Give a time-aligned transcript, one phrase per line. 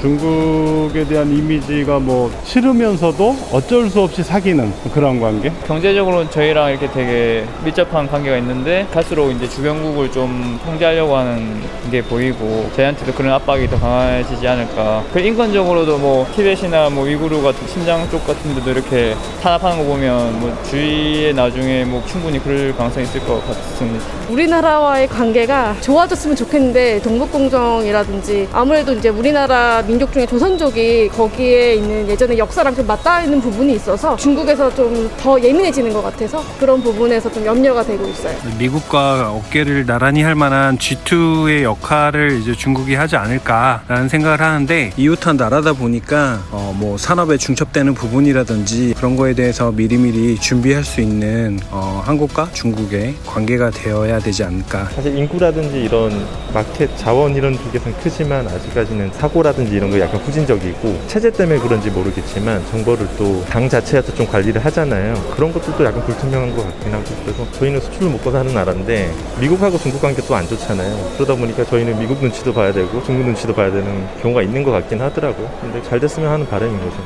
[0.00, 5.52] 중국에 대한 이미지가 뭐 싫으면서도 어쩔 수 없이 사귀는 그런 관계?
[5.66, 11.60] 경제적으로는 저희랑 이렇게 되게 밀접한 관계가 있는데 갈수록 이제 주변국을 좀 통제하려고 하는
[11.90, 15.02] 게 보이고 저희한테도 그런 압박이 더 강해지지 않을까.
[15.12, 20.40] 그 인권적으로도 뭐 티벳이나 뭐 위구르 같은 신장 쪽 같은 데도 이렇게 탄압하는 거 보면
[20.40, 24.04] 뭐 주위에 나중에 뭐 충분히 그럴 가능성이 있을 것 같습니다.
[24.30, 32.74] 우리나라와의 관계가 좋아졌으면 좋겠는데 동북공정이라든지 아무래도 이제 우리나라 민족 중에 조선족이 거기에 있는 예전의 역사랑
[32.74, 37.82] 좀 맞닿아 있는 부분이 있어서 중국에서 좀 더 예민해지는 것 같아서 그런 부분에서 좀 염려가
[37.82, 38.36] 되고 있어요.
[38.58, 45.72] 미국과 어깨를 나란히 할 만한 G2의 역할을 이제 중국이 하지 않을까라는 생각을 하는데 이웃한 나라다
[45.72, 52.50] 보니까 어 뭐 산업에 중첩되는 부분이라든지 그런 거에 대해서 미리미리 준비할 수 있는 어 한국과
[52.52, 54.84] 중국의 관계가 되어야 되지 않을까.
[54.94, 61.30] 사실 인구라든지 이런 마켓 자원 이런 쪽에서는 크지만 아직까지는 사고라든지 이런 거 약간 후진적이고 체제
[61.30, 65.14] 때문에 그런지 모르겠지만 정보를 또 당 자체에서 좀 관리를 하잖아요.
[65.34, 70.02] 그런 것들도 약간 불투명한 것 같긴 하고 그래서 저희는 수출을 먹고 사는 나라인데 미국하고 중국
[70.02, 71.12] 관계 또 안 좋잖아요.
[71.14, 75.00] 그러다 보니까 저희는 미국 눈치도 봐야 되고 중국 눈치도 봐야 되는 경우가 있는 것 같긴
[75.00, 75.48] 하더라고요.
[75.60, 76.96] 근데 잘 됐으면 하는 바람인 거죠.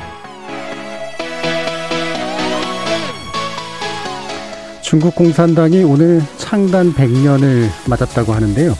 [4.81, 8.75] 중국 공산당이 오늘 창단 100년을 맞았다고 하는데요.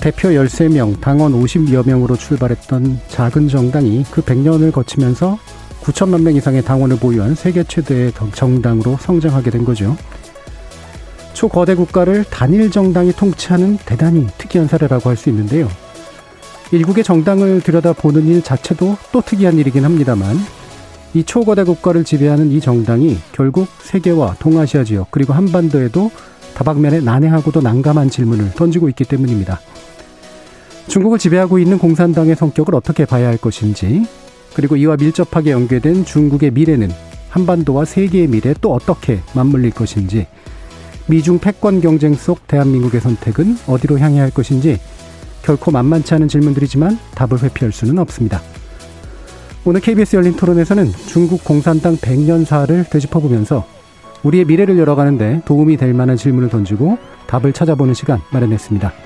[0.00, 5.38] 대표 13명, 당원 50여 명으로 출발했던 작은 정당이 그 100년을 거치면서
[5.82, 9.96] 9천만 명 이상의 당원을 보유한 세계 최대의 정당으로 성장하게 된 거죠.
[11.32, 15.68] 초거대 국가를 단일 정당이 통치하는 대단히 특이한 사례라고 할 수 있는데요.
[16.72, 20.36] 일국의 정당을 들여다보는 일 자체도 또 특이한 일이긴 합니다만
[21.14, 26.10] 이 초거대 국가를 지배하는 이 정당이 결국 세계와 동아시아 지역 그리고 한반도에도
[26.54, 29.60] 다방면에 난해하고도 난감한 질문을 던지고 있기 때문입니다.
[30.88, 34.06] 중국을 지배하고 있는 공산당의 성격을 어떻게 봐야 할 것인지
[34.54, 36.90] 그리고 이와 밀접하게 연계된 중국의 미래는
[37.28, 40.26] 한반도와 세계의 미래 또 어떻게 맞물릴 것인지
[41.06, 44.80] 미중 패권 경쟁 속 대한민국의 선택은 어디로 향해야 할 것인지
[45.42, 48.40] 결코 만만치 않은 질문들이지만 답을 회피할 수는 없습니다.
[49.64, 53.66] 오늘 KBS 열린 토론에서는 중국 공산당 100년사를 되짚어보면서
[54.22, 59.05] 우리의 미래를 열어가는데 도움이 될 만한 질문을 던지고 답을 찾아보는 시간 마련했습니다.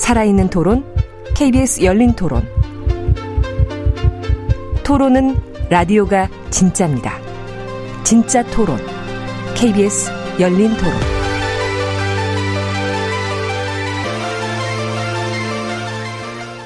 [0.00, 0.82] 살아있는 토론,
[1.36, 2.42] KBS 열린 토론.
[4.82, 5.36] 토론은
[5.68, 7.12] 라디오가 진짜입니다.
[8.02, 8.78] 진짜 토론,
[9.54, 10.92] KBS 열린 토론.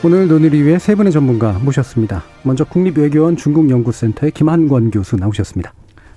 [0.04, 2.22] 오늘 논의를 위해 세 분의 전문가 모셨습니다.
[2.44, 5.72] 먼저 국립외교원 중국연구센터의 김한권 교수 나오셨습니다.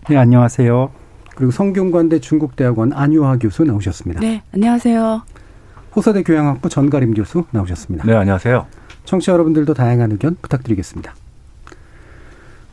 [0.07, 0.91] 네, 안녕하세요.
[1.35, 4.21] 그리고 성균관대 중국대학원 안유화 교수 나오셨습니다.
[4.21, 5.23] 네, 안녕하세요.
[5.97, 8.05] 호서대 교양학부 전가림 교수 나오셨습니다.
[8.05, 8.67] 네, 안녕하세요.
[9.05, 11.15] 청취자 여러분들도 다양한 의견 부탁드리겠습니다.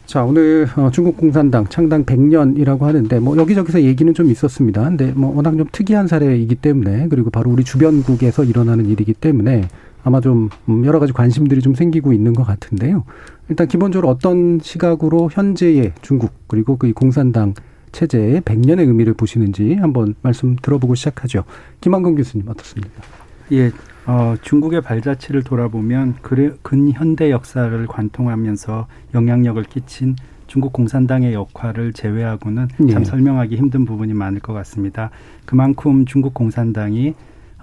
[0.04, 4.84] 자, 오늘 어, 중국 공산당 창당 100년이라고 하는데 뭐 여기저기서 얘기는 좀 있었습니다.
[4.84, 9.68] 근데 뭐 워낙 좀 특이한 사례이기 때문에 그리고 바로 우리 주변국에서 일어나는 일이기 때문에
[10.02, 13.04] 아마 좀 음, 여러 가지 관심들이 좀 생기고 있는 것 같은데요.
[13.48, 17.54] 일단 기본적으로 어떤 시각으로 현재의 중국 그리고 그 공산당
[17.94, 21.44] 체제의 100년의 의미를 보시는지 한번 말씀 들어보고 시작하죠.
[21.80, 23.02] 김한근 교수님 어떻습니까?
[23.52, 23.70] 예,
[24.06, 26.16] 어, 중국의 발자취를 돌아보면
[26.62, 32.92] 근현대 역사를 관통하면서 영향력을 끼친 중국 공산당의 역할을 제외하고는 예.
[32.92, 35.10] 참 설명하기 힘든 부분이 많을 것 같습니다.
[35.46, 37.14] 그만큼 중국 공산당이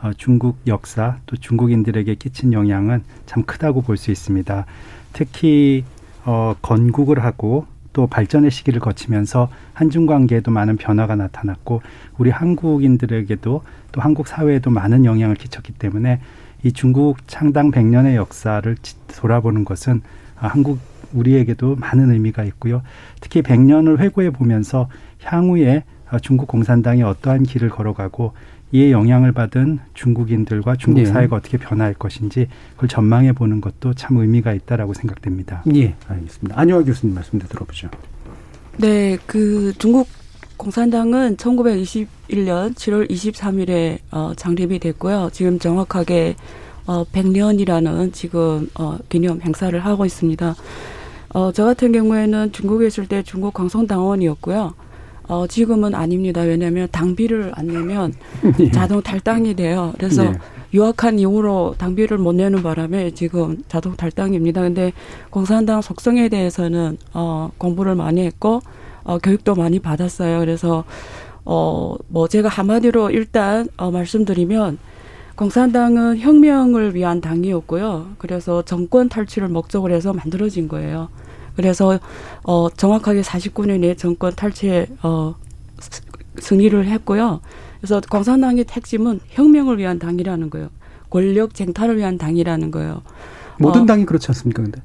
[0.01, 4.66] 어, 중국 역사 또 중국인들에게 끼친 영향은 참 크다고 볼 수 있습니다.
[5.13, 5.84] 특히
[6.25, 11.81] 어, 건국을 하고 또 발전의 시기를 거치면서 한중 관계에도 많은 변화가 나타났고
[12.17, 16.21] 우리 한국인들에게도 또 한국 사회에도 많은 영향을 끼쳤기 때문에
[16.63, 18.75] 이 중국 창당 100년의 역사를
[19.17, 20.01] 돌아보는 것은
[20.39, 20.79] 아, 한국
[21.13, 22.83] 우리에게도 많은 의미가 있고요.
[23.19, 24.88] 특히 100년을 회고해 보면서
[25.23, 28.33] 향후에 아, 중국 공산당이 어떠한 길을 걸어가고
[28.73, 31.06] 이에 영향을 받은 중국인들과 중국 예.
[31.06, 35.63] 사회가 어떻게 변화할 것인지 그걸 전망해 보는 것도 참 의미가 있다라고 생각됩니다.
[35.75, 36.59] 예, 알겠습니다.
[36.59, 37.89] 안효화 교수님 말씀도 들어보죠.
[38.77, 40.07] 네, 그 중국
[40.56, 45.29] 공산당은 1921년 7월 23일에 어, 창립이 됐고요.
[45.33, 46.35] 지금 정확하게
[46.85, 50.56] 어, 100년이라는 지금 어, 기념 행사를 하고 있습니다.
[51.33, 54.74] 어, 저 같은 경우에는 중국에 있을 때 중국 광성당원이었고요.
[55.31, 56.42] 어, 지금은 아닙니다.
[56.42, 58.13] 왜냐하면 당비를 안 내면
[58.74, 59.94] 자동 탈당이 돼요.
[59.98, 60.38] 그래서 네.
[60.74, 64.60] 유학한 이후로 당비를 못 내는 바람에 지금 자동 탈당입니다.
[64.60, 64.92] 근데
[65.30, 68.60] 공산당 속성에 대해서는 어, 공부를 많이 했고
[69.06, 70.39] 어, 교육도 많이 받았어요.
[70.39, 70.83] 그래서
[71.45, 74.80] 어, 뭐 제가 한마디로 일단 어, 말씀드리면
[75.38, 78.16] 공산당은 혁명을 위한 당이었고요.
[78.18, 81.07] 그래서 정권 탈취를 목적으로 해서 만들어진 거예요.
[81.56, 82.00] 그래서
[82.44, 85.36] 어, 정확하게 49년에 정권 탈취에 어,
[85.80, 86.01] 스-
[86.39, 87.42] 승리를 했고요.
[87.80, 90.69] 그래서 공산당의 핵심은 혁명을 위한 당이라는 거예요.
[91.09, 93.01] 권력 쟁탈을 위한 당이라는 거예요.
[93.59, 94.63] 모든 어, 당이 그렇지 않습니까?
[94.63, 94.81] 근데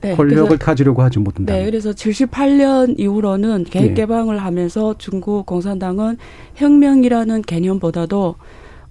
[0.00, 1.56] 네, 권력을 그래서- 가지려고 하죠 모든 당.
[1.56, 3.94] 네, 그래서 78년 이후로는 예.
[3.94, 6.16] 개방을 하면서 중국 공산당은
[6.54, 8.34] 혁명이라는 개념보다도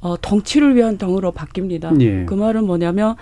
[0.02, 2.00] 어, 통치를 위한 당으로 바뀝니다.
[2.02, 2.26] 예.
[2.26, 3.16] 그 말은 뭐냐면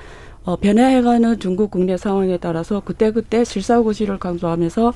[0.46, 4.94] 어, 변해가는 중국 국내 상황에 따라서 그때그때 실사고시를 강조하면서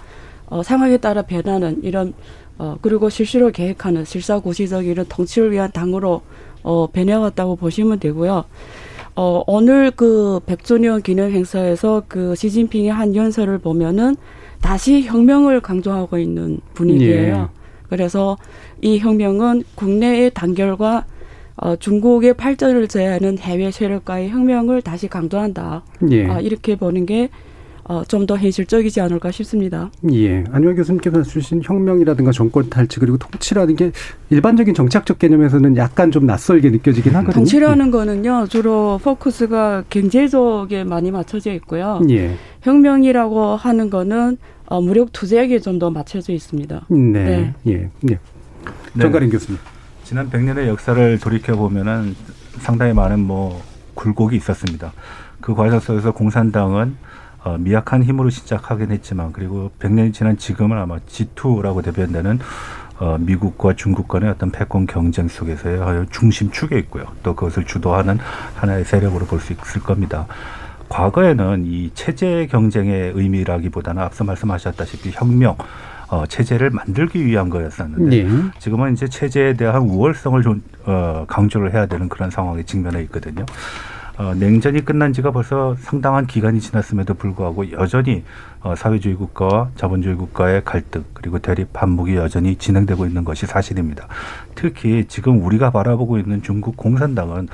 [0.47, 2.13] 어, 상황에 따라 변하는 이런
[2.57, 6.21] 어, 그리고 실시로 계획하는 실사고시적 이런 통치를 위한 당으로
[6.63, 8.45] 어, 변해왔다고 보시면 되고요.
[9.15, 14.15] 어, 오늘 그 백조년 기념 행사에서 그 시진핑의 한 연설을 보면은
[14.61, 17.49] 다시 혁명을 강조하고 있는 분위기예요.
[17.53, 17.59] 예.
[17.89, 18.37] 그래서
[18.81, 21.05] 이 혁명은 국내의 단결과
[21.55, 25.83] 어, 중국의 발전을 제하는 해외 세력과의 혁명을 다시 강조한다.
[26.11, 26.27] 예.
[26.27, 27.29] 아, 이렇게 보는 게
[27.85, 29.91] 어, 좀 더 현실적이지 않을까 싶습니다.
[30.11, 30.45] 예.
[30.51, 33.91] 안효화 교수님께서 주신 혁명이라든가 정권 탈취 그리고 통치라는 게
[34.29, 37.33] 일반적인 정치학적 개념에서는 약간 좀 낯설게 느껴지긴 하거든요.
[37.33, 41.99] 통치라는 거는요, 주로 포커스가 경제 쪽에 많이 맞춰져 있고요.
[42.09, 42.35] 예.
[42.61, 46.85] 혁명이라고 하는 거는 어, 무력 투쟁에 좀 더 맞춰져 있습니다.
[46.89, 46.97] 네.
[46.97, 47.53] 네.
[47.67, 47.89] 예.
[48.09, 48.19] 예.
[48.99, 49.59] 정가린 교수님.
[50.03, 52.15] 지난 100년의 역사를 돌이켜 보면은
[52.59, 53.61] 상당히 많은 뭐
[53.95, 54.91] 굴곡이 있었습니다.
[55.41, 56.97] 그 과정 속에서 공산당은
[57.43, 62.39] 어, 미약한 힘으로 시작하긴 했지만 그리고 100년이 지난 지금은 아마 G2라고 대변되는
[62.99, 67.05] 어, 미국과 중국 간의 어떤 패권 경쟁 속에서의 중심축에 있고요.
[67.23, 68.19] 또 그것을 주도하는
[68.55, 70.27] 하나의 세력으로 볼 수 있을 겁니다.
[70.89, 75.57] 과거에는 이 체제 경쟁의 의미라기보다는 앞서 말씀하셨다시피 혁명,
[76.13, 78.27] 어, 체제를 만들기 위한 거였었는데 예.
[78.59, 83.43] 지금은 이제 체제에 대한 우월성을 좀 어, 강조를 해야 되는 그런 상황에 직면해 있거든요.
[84.19, 88.23] 어, 냉전이 끝난 지가 벌써 상당한 기간이 지났음에도 불구하고 여전히
[88.61, 94.07] 어, 사회주의 국가와 자본주의 국가의 갈등 그리고 대립 반목이 여전히 진행되고 있는 것이 사실입니다.
[94.53, 97.47] 특히 지금 우리가 바라보고 있는 중국 공산당은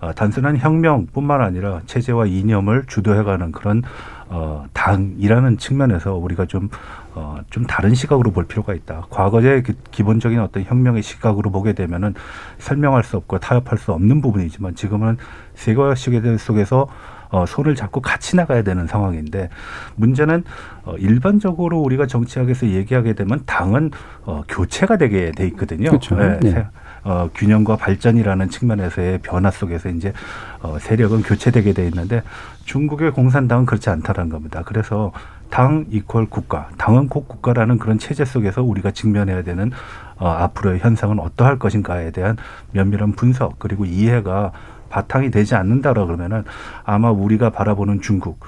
[0.00, 3.82] 어, 단순한 혁명뿐만 아니라 체제와 이념을 주도해가는 그런
[4.28, 6.68] 어, 당이라는 측면에서 우리가 좀,
[7.16, 9.06] 어, 좀 다른 시각으로 볼 필요가 있다.
[9.08, 12.14] 과거의 그 기본적인 어떤 혁명의 시각으로 보게 되면은
[12.58, 15.16] 설명할 수 없고 타협할 수 없는 부분이지만 지금은
[15.54, 16.86] 세계화 시대 속에서
[17.30, 19.48] 어, 손을 잡고 같이 나가야 되는 상황인데
[19.96, 20.44] 문제는
[20.84, 23.92] 어, 일반적으로 우리가 정치학에서 얘기하게 되면 당은
[24.26, 25.88] 어, 교체가 되게 돼 있거든요.
[25.88, 26.16] 그렇죠.
[26.16, 26.66] 네, 네.
[27.06, 30.12] 세- 어, 균형과 발전이라는 측면에서의 변화 속에서 이제
[30.60, 32.22] 어, 세력은 교체되게 돼 있는데
[32.64, 34.62] 중국의 공산당은 그렇지 않다는 겁니다.
[34.64, 35.12] 그래서
[35.48, 39.70] 당 이퀄 국가, 당은 곧 국가라는 그런 체제 속에서 우리가 직면해야 되는
[40.18, 42.36] 어, 앞으로의 현상은 어떠할 것인가에 대한
[42.72, 44.50] 면밀한 분석 그리고 이해가
[44.90, 46.44] 바탕이 되지 않는다라 그러면은
[46.84, 48.44] 아마 우리가 바라보는 중국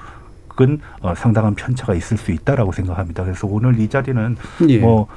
[0.61, 3.23] 은 어, 상당한 편차가 있을 수 있다라고 생각합니다.
[3.23, 4.35] 그래서 오늘 이 자리는
[4.67, 4.79] 예.
[4.79, 5.07] 뭐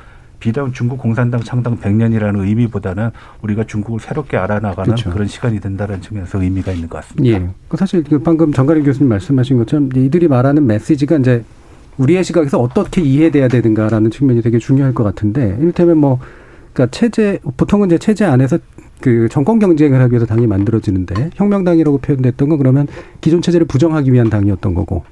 [0.42, 3.10] 비단 중국 공산당 창당 100년이라는 의미보다는
[3.42, 5.10] 우리가 중국을 새롭게 알아나가는 그렇죠.
[5.10, 7.38] 그런 시간이 된다는 측면에서 의미가 있는 것 같습니다.
[7.38, 7.48] 예.
[7.68, 11.44] 그 사실 그 방금 정가린 교수님 말씀하신 것처럼 이들이 말하는 메시지가 이제
[11.96, 16.18] 우리의 시각에서 어떻게 이해돼야 되는가라는 측면이 되게 중요할 것 같은데 이를테면 뭐
[16.72, 18.58] 그러니까 체제 보통은 이제 체제 안에서
[19.00, 22.88] 그 정권 경쟁을 하기 위해서 당이 만들어지는데 혁명당이라고 표현됐던 건 그러면
[23.20, 25.04] 기존 체제를 부정하기 위한 당이었던 거고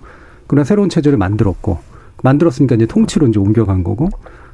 [0.49, 1.79] 그러나 새로운 체제를 만들었고
[2.25, 4.09] 만들었으니까 이제 통치로 이제 옮겨간 거고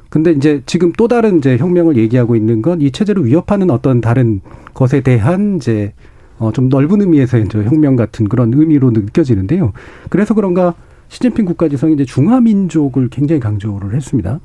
[0.09, 4.41] 근데 이제 지금 또 다른 이제 혁명을 얘기하고 있는 건 이 체제를 위협하는 어떤 다른
[4.73, 5.93] 것에 대한 이제
[6.39, 9.73] 어, 좀 넓은 의미에서 이제 혁명 같은 그런 의미로 느껴지는데요.
[10.09, 10.75] 그래서 그런가
[11.09, 14.39] 시진핑 국가지성이 이제 중화민족을 굉장히 강조를 했습니다.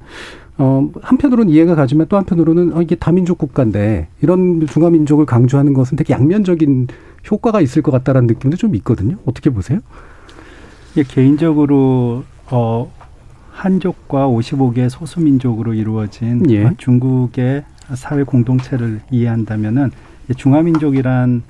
[0.59, 6.15] 어, 한편으로는 이해가 가지만 또 한편으로는 어, 이게 다민족 국가인데 이런 중화민족을 강조하는 것은 되게
[6.15, 6.89] 양면적인
[7.31, 9.17] 효과가 있을 것 같다라는 느낌도 좀 있거든요.
[9.27, 9.81] 어떻게 보세요?
[10.97, 12.93] 예, 개인적으로 어
[13.53, 16.65] 한족과 55개 소수민족으로 이루어진 예.
[16.65, 19.91] 어, 중국의 사회 공동체를 이해한다면은
[20.37, 21.43] 중화민족이란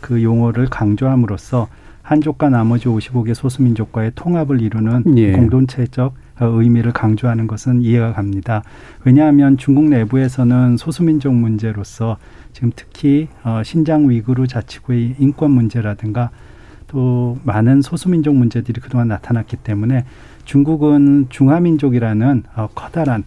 [0.00, 1.68] 그 용어를 강조함으로써
[2.02, 5.32] 한족과 나머지 55개 소수민족과의 통합을 이루는 예.
[5.32, 8.62] 공동체적 의미를 강조하는 것은 이해가 갑니다.
[9.04, 12.18] 왜냐하면 중국 내부에서는 소수민족 문제로서
[12.52, 16.30] 지금 특히 어, 신장 위구르 자치구의 인권 문제라든가
[16.86, 20.04] 또 많은 소수민족 문제들이 그동안 나타났기 때문에
[20.46, 23.24] 중국은 중화민족이라는 어, 커다란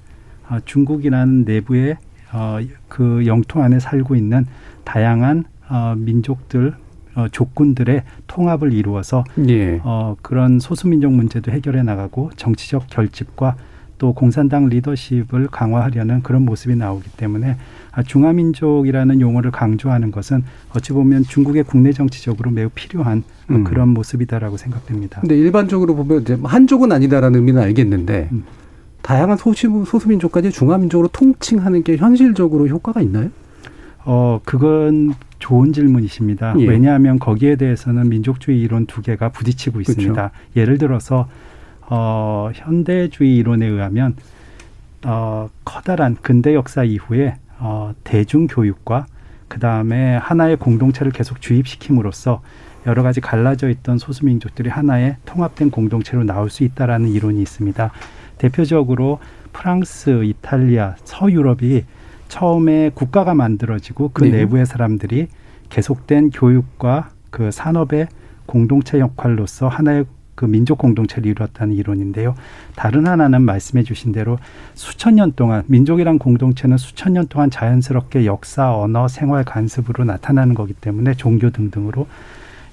[0.50, 1.98] 어, 중국이라는 내부의
[2.34, 2.58] 어,
[2.88, 4.46] 그 영토 안에 살고 있는
[4.86, 6.74] 다양한 어, 민족들
[7.16, 9.82] 어, 조건들의 통합을 이루어서 예.
[9.84, 13.56] 어, 그런 소수민족 문제도 해결해 나가고 정치적 결집과
[14.00, 17.58] 또 공산당 리더십을 강화하려는 그런 모습이 나오기 때문에
[17.92, 23.64] 아, 중화민족이라는 용어를 강조하는 것은 어찌 보면 중국의 국내 정치적으로 매우 필요한 어, 음.
[23.66, 25.20] 그런 모습이다라고 생각됩니다.
[25.22, 28.44] 근데 일반적으로 보면 이제 한족은 아니다라는 의미는 알겠는데 음.
[29.02, 33.30] 다양한 소수 소수민족까지 중화민족으로 통칭하는 게 현실적으로 효과가 있나요?
[34.06, 36.56] 어, 그건 좋은 질문이십니다.
[36.60, 36.68] 예.
[36.68, 40.14] 왜냐하면 거기에 대해서는 민족주의 이론 두 개가 부딪히고 있습니다.
[40.14, 40.32] 그렇죠.
[40.56, 41.28] 예를 들어서
[41.90, 44.16] 어, 현대주의 이론에 의하면
[45.06, 49.06] 어, 커다란 근대 역사 이후에 어, 대중 교육과
[49.48, 52.42] 그 다음에 하나의 공동체를 계속 주입시킴으로써
[52.86, 57.92] 여러 가지 갈라져 있던 소수민족들이 하나의 통합된 공동체로 나올 수 있다라는 이론이 있습니다.
[58.38, 59.20] 대표적으로
[59.52, 61.84] 프랑스, 이탈리아, 서유럽이
[62.30, 64.38] 처음에 국가가 만들어지고 그 네.
[64.38, 65.28] 내부의 사람들이
[65.70, 68.08] 계속된 교육과 그 산업의
[68.46, 70.06] 공동체 역할로서 하나의
[70.40, 72.34] 그 민족 공동체를 이루었다는 이론인데요.
[72.78, 74.40] 다른 하나는 말씀해 주신 대로
[74.74, 80.72] 수천 년 동안 민족이란 공동체는 수천 년 동안 자연스럽게 역사, 언어, 생활 관습으로 나타나는 거기
[80.72, 82.08] 때문에 종교 등등으로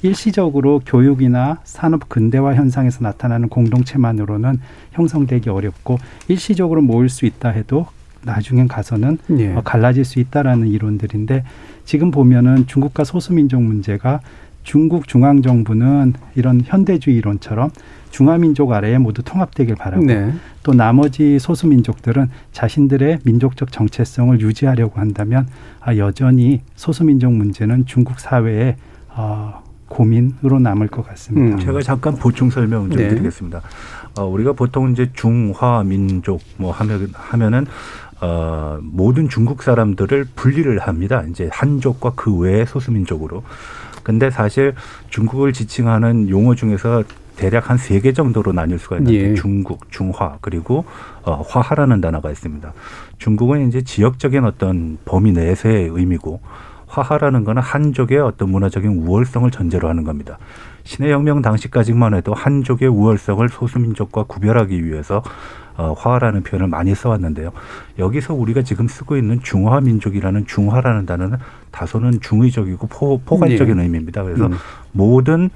[0.02, 4.60] 일시적으로 교육이나 산업 근대화 현상에서 나타나는 공동체만으로는
[4.92, 7.88] 형성되기 어렵고 일시적으로 모일 수 있다 해도
[8.22, 9.54] 나중엔 가서는 예.
[9.54, 11.42] 어, 갈라질 수 있다라는 이론들인데
[11.84, 14.20] 지금 보면은 중국과 소수민족 문제가
[14.66, 17.70] 중국 중앙 정부는 이런 현대주의 이론처럼
[18.10, 20.34] 중화민족 아래에 모두 통합되길 바라고 네.
[20.64, 25.46] 또 나머지 소수 민족들은 자신들의 민족적 정체성을 유지하려고 한다면
[25.80, 28.74] 아, 여전히 소수 민족 문제는 중국 사회의
[29.10, 31.54] 어, 고민으로 남을 것 같습니다.
[31.54, 31.60] 음.
[31.60, 33.08] 제가 잠깐 보충 설명 좀 네.
[33.08, 33.62] 드리겠습니다.
[34.18, 37.66] 어, 우리가 보통 이제 중화 민족 뭐 하면 하면은
[38.20, 41.22] 어, 모든 중국 사람들을 분리를 합니다.
[41.30, 43.44] 이제 한족과 그 외의 소수민족으로.
[44.06, 44.72] 근데 사실
[45.10, 47.02] 중국을 지칭하는 용어 중에서
[47.36, 49.34] 대략 한 세 개 정도로 나뉠 수가 있는데 예.
[49.34, 50.84] 중국, 중화 그리고
[51.24, 52.72] 어, 화하라는 단어가 있습니다.
[53.18, 56.40] 중국은 이제 지역적인 어떤 범위 내에서의 의미고
[56.86, 60.38] 화하라는 거는 한족의 어떤 문화적인 우월성을 전제로 하는 겁니다.
[60.84, 65.20] 신의 혁명 당시까지만 해도 한족의 우월성을 소수민족과 구별하기 위해서
[65.76, 67.52] 어, 화라는 표현을 많이 써왔는데요.
[67.98, 71.38] 여기서 우리가 지금 쓰고 있는 중화 민족이라는 중화라는 단어는
[71.70, 73.82] 다소는 중의적이고 포, 포괄적인 네.
[73.82, 74.22] 의미입니다.
[74.22, 74.54] 그래서 음.
[74.92, 75.50] 모든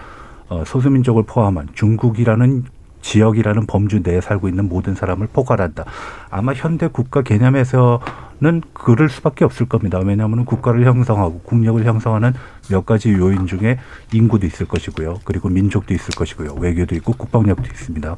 [0.48, 2.64] 어, 소수민족을 포함한 중국이라는
[3.02, 5.84] 지역이라는 범주 내에 살고 있는 모든 사람을 포괄한다.
[6.28, 9.98] 아마 현대 국가 개념에서는 그럴 수밖에 없을 겁니다.
[10.04, 12.34] 왜냐하면 국가를 형성하고 국력을 형성하는
[12.68, 13.78] 몇 가지 요인 중에
[14.12, 15.20] 인구도 있을 것이고요.
[15.24, 16.56] 그리고 민족도 있을 것이고요.
[16.58, 18.16] 외교도 있고 국방력도 있습니다.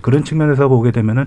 [0.00, 1.26] 그런 측면에서 보게 되면은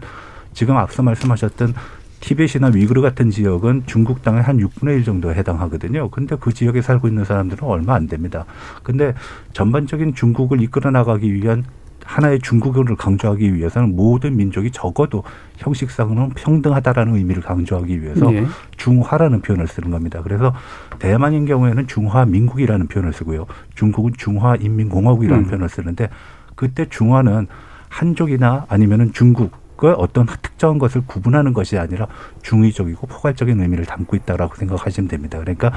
[0.53, 1.73] 지금 앞서 말씀하셨던
[2.21, 6.09] 티벳이나 위그르 같은 지역은 중국 땅의 한 6분의 1 정도에 해당하거든요.
[6.11, 8.45] 근데 그 지역에 살고 있는 사람들은 얼마 안 됩니다.
[8.83, 9.15] 근데
[9.53, 11.63] 전반적인 중국을 이끌어 나가기 위한
[12.05, 15.23] 하나의 중국을 강조하기 위해서는 모든 민족이 적어도
[15.57, 18.45] 형식상으로는 평등하다라는 의미를 강조하기 위해서 예.
[18.77, 20.21] 중화라는 표현을 쓰는 겁니다.
[20.23, 20.53] 그래서
[20.99, 23.45] 대만인 경우에는 중화민국이라는 표현을 쓰고요.
[23.75, 25.47] 중국은 중화인민공화국이라는 음.
[25.47, 26.09] 표현을 쓰는데
[26.55, 27.47] 그때 중화는
[27.91, 32.07] 한족이나 아니면은 중국과 어떤 특정한 것을 구분하는 것이 아니라
[32.41, 35.37] 중의적이고 포괄적인 의미를 담고 있다라고 생각하시면 됩니다.
[35.39, 35.71] 그러니까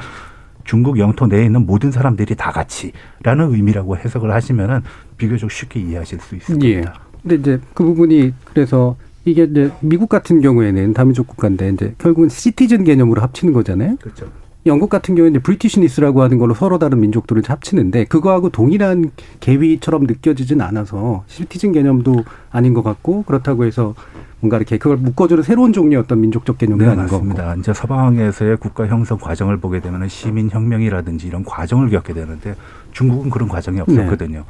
[0.63, 4.81] 중국 영토 내에 있는 모든 사람들이 다 같이라는 의미라고 해석을 하시면은
[5.17, 6.83] 비교적 쉽게 이해하실 수 있을 예.
[7.21, 8.95] 근데 이제 그 부분이 그래서
[9.25, 13.97] 이게 이제 미국 같은 경우에는 다민족 국가인데 이제 결국은 시티즌 개념으로 합치는 거잖아요.
[13.97, 14.27] 그렇죠.
[14.67, 20.59] 영국 같은 경우는 이제 브리티시니스라고 하는 걸로 서로 다른 민족들을 합치는데 그거하고 동일한 계위처럼 느껴지진
[20.61, 23.93] 않아서 시티즌 개념도 아닌 것 같고 그렇다고 해서
[24.39, 27.03] 뭔가 이렇게 그걸 묶어주는 새로운 종류의 어떤 민족적 개념도 네, 아닌.
[27.03, 27.55] 맞습니다.
[27.55, 32.55] 이제 서방에서의 국가 형성 과정을 보게 되면 시민 혁명이라든지 이런 과정을 겪게 되는데
[32.91, 34.45] 중국은 그런 과정이 없었거든요.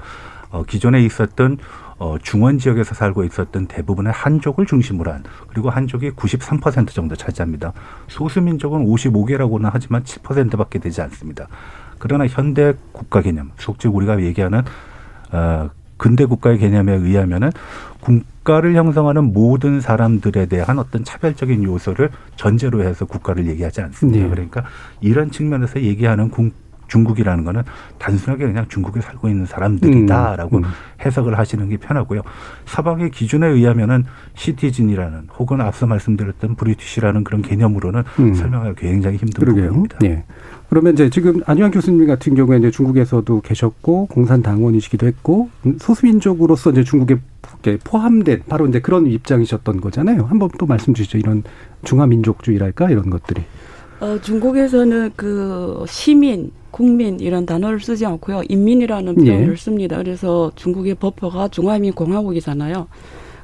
[0.52, 1.58] 어, 기존에 있었던
[1.98, 7.72] 어, 중원 지역에서 살고 있었던 대부분의 한족을 중심으로 한 그리고 한족이 93% 정도 차지합니다.
[8.08, 11.48] 소수민족은 55개라고는 하지만 7%밖에 되지 않습니다.
[11.98, 14.62] 그러나 현대 국가 개념, 속즉 우리가 얘기하는
[15.32, 17.52] 어, 근대 국가의 개념에 의하면은
[18.02, 24.24] 국가를 형성하는 모든 사람들에 대한 어떤 차별적인 요소를 전제로 해서 국가를 얘기하지 않습니다.
[24.24, 24.30] 네.
[24.30, 24.66] 그러니까
[25.00, 26.54] 이런 측면에서 얘기하는 국-
[26.88, 27.64] 중국이라는 거는
[28.00, 30.70] 단순하게 그냥 중국에 살고 있는 사람들이다라고 음, 음.
[31.06, 32.22] 해석을 하시는 게 편하고요.
[32.66, 38.34] 서방의 기준에 의하면은 시티즌이라는 혹은 앞서 말씀드렸던 브리티시라는 그런 개념으로는 음.
[38.34, 39.68] 설명하기 굉장히 힘든 그러게요.
[39.68, 39.98] 부분입니다.
[40.04, 40.24] 예.
[40.70, 46.72] 그러면 이제 지금 안유한 교수님 같은 경우에 이제 중국에서도 계셨고 공산 당원이시기도 했고 음, 소수민족으로서
[46.72, 47.18] 이제 중국에
[47.84, 50.24] 포함된 바로 이제 그런 입장이셨던 거잖아요.
[50.24, 51.18] 한번 또 말씀 주시죠.
[51.18, 51.44] 이런
[51.84, 53.44] 중화민족주의랄까 이런 것들이.
[54.00, 58.42] 어, 중국에서는 그 시민, 국민 이런 단어를 쓰지 않고요.
[58.50, 59.32] 인민이라는 예.
[59.32, 59.98] 표현을 씁니다.
[59.98, 62.88] 그래서 중국의 법허가 중화민 공화국이잖아요.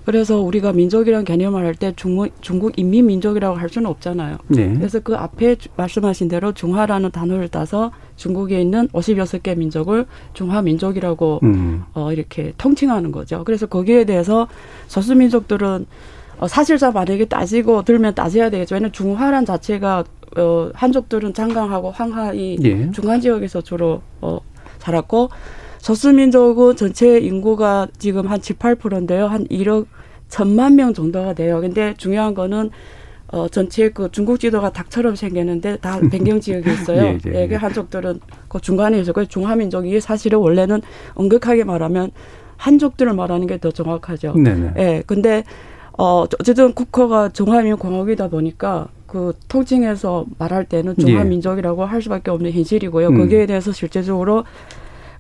[0.04, 4.38] 그래서 우리가 민족이라는 개념을 할 때 중국 인민민족이라고 할 수는 없잖아요.
[4.48, 4.74] 네.
[4.74, 11.84] 그래서 그 앞에 주- 말씀하신 대로 중화라는 단어를 따서 중국에 있는 56개 민족을 중화민족이라고 음.
[11.94, 13.44] 어, 이렇게 통칭하는 거죠.
[13.46, 14.48] 그래서 거기에 대해서
[14.88, 15.86] 소수민족들은
[16.40, 18.76] 어, 사실상 만약에 따지고 들면 따져야 되겠죠.
[18.76, 20.04] 왜냐면 중화란 자체가
[20.38, 22.92] 어, 한족들은 장강하고 황하이 예.
[22.92, 24.40] 중간 지역에서 주로 어,
[24.80, 25.30] 살았고
[25.80, 29.28] 소수민족은 전체 인구가 지금 한 18%인데요.
[29.28, 29.88] 한 1억
[30.30, 31.60] 천만 명 정도가 돼요.
[31.60, 32.70] 근데 중요한 거는
[33.34, 37.02] 어, 전체 그 중국 지도가 닭처럼 생겼는데 다 변경 지역이 있어요.
[37.04, 39.14] 예, 예, 예, 그 한족들은 그 중간에 있어.
[39.14, 40.82] 그 중화민족이 사실은 원래는
[41.16, 42.12] 엄격하게 말하면
[42.58, 44.34] 한족들을 말하는 게 더 정확하죠.
[44.36, 44.74] 네네.
[44.78, 45.44] 예, 근데
[45.98, 53.10] 어 어쨌든 국호가 중화민 공화국이다 보니까 그 통칭해서 말할 때는 중화민족이라고 할 수밖에 없는 현실이고요.
[53.10, 53.18] 음.
[53.18, 54.46] 거기에 대해서 실제적으로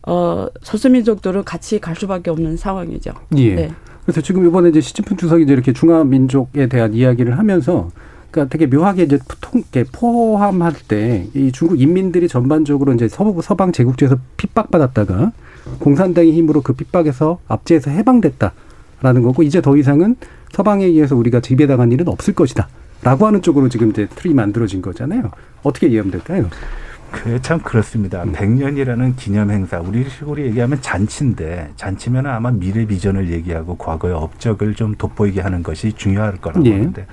[0.08, 3.12] 어 소수민족들은 같이 갈 수밖에 없는 상황이죠.
[3.36, 3.56] 예.
[3.56, 3.72] 네.
[4.06, 7.92] 그래서 지금 이번에 이제 시진핑 주석이 이제 이렇게 중화민족에 대한 이야기를 하면서
[8.32, 14.16] 그러니까 되게 묘하게 이제 통, 포함할 때 이 중국 인민들이 전반적으로 이제 서부 서방 제국주에서
[14.38, 15.34] 핍박받았다가
[15.80, 20.16] 공산당의 힘으로 그 핍박에서 압제해서 해방됐다라는 거고 이제 더 이상은
[20.54, 22.70] 서방에 의해서 우리가 지배당한 일은 없을 것이다.
[23.04, 25.32] 라고 하는 쪽으로 지금 이제 틀이 만들어진 거잖아요.
[25.64, 26.50] 어떻게 이해하면 될까요?
[27.12, 28.24] 그게 참 그렇습니다.
[28.24, 28.32] 음.
[28.32, 34.96] 100년이라는 기념 행사, 우리 식으로 얘기하면 잔치인데 잔치면 아마 미래 비전을 얘기하고 과거의 업적을 좀
[34.96, 36.72] 돋보이게 하는 것이 중요할 거라고 예.
[36.72, 37.06] 하는데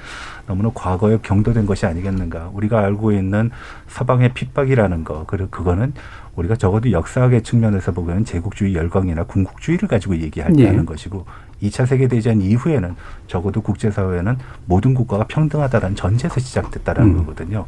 [0.47, 2.51] 너무나 과거에 경도된 것이 아니겠는가.
[2.55, 3.51] 우리가 알고 있는
[3.89, 5.93] 서방의 핍박이라는 거, 그리고 그거는
[6.37, 10.67] 우리가 적어도 역사학의 측면에서 보면 제국주의 열광이나 군국주의를 가지고 얘기할 때 예.
[10.69, 11.27] 하는 것이고
[11.63, 12.95] 2차 세계대전 이후에는
[13.27, 17.17] 적어도 국제사회는 모든 국가가 평등하다는 전제에서 시작됐다라는 음.
[17.19, 17.67] 거거든요.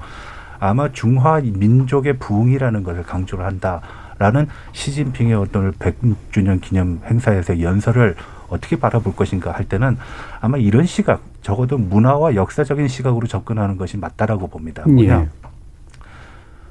[0.59, 8.14] 아마 중화 민족의 부흥이라는 것을 강조를 한다라는 시진핑의 어떤 100주년 기념 행사에서 연설을
[8.48, 9.96] 어떻게 바라볼 것인가 할 때는
[10.40, 14.83] 아마 이런 시각, 적어도 문화와 역사적인 시각으로 접근하는 것이 맞다라고 봅니다.
[14.87, 15.20] 뭐냐?
[15.20, 15.29] 예.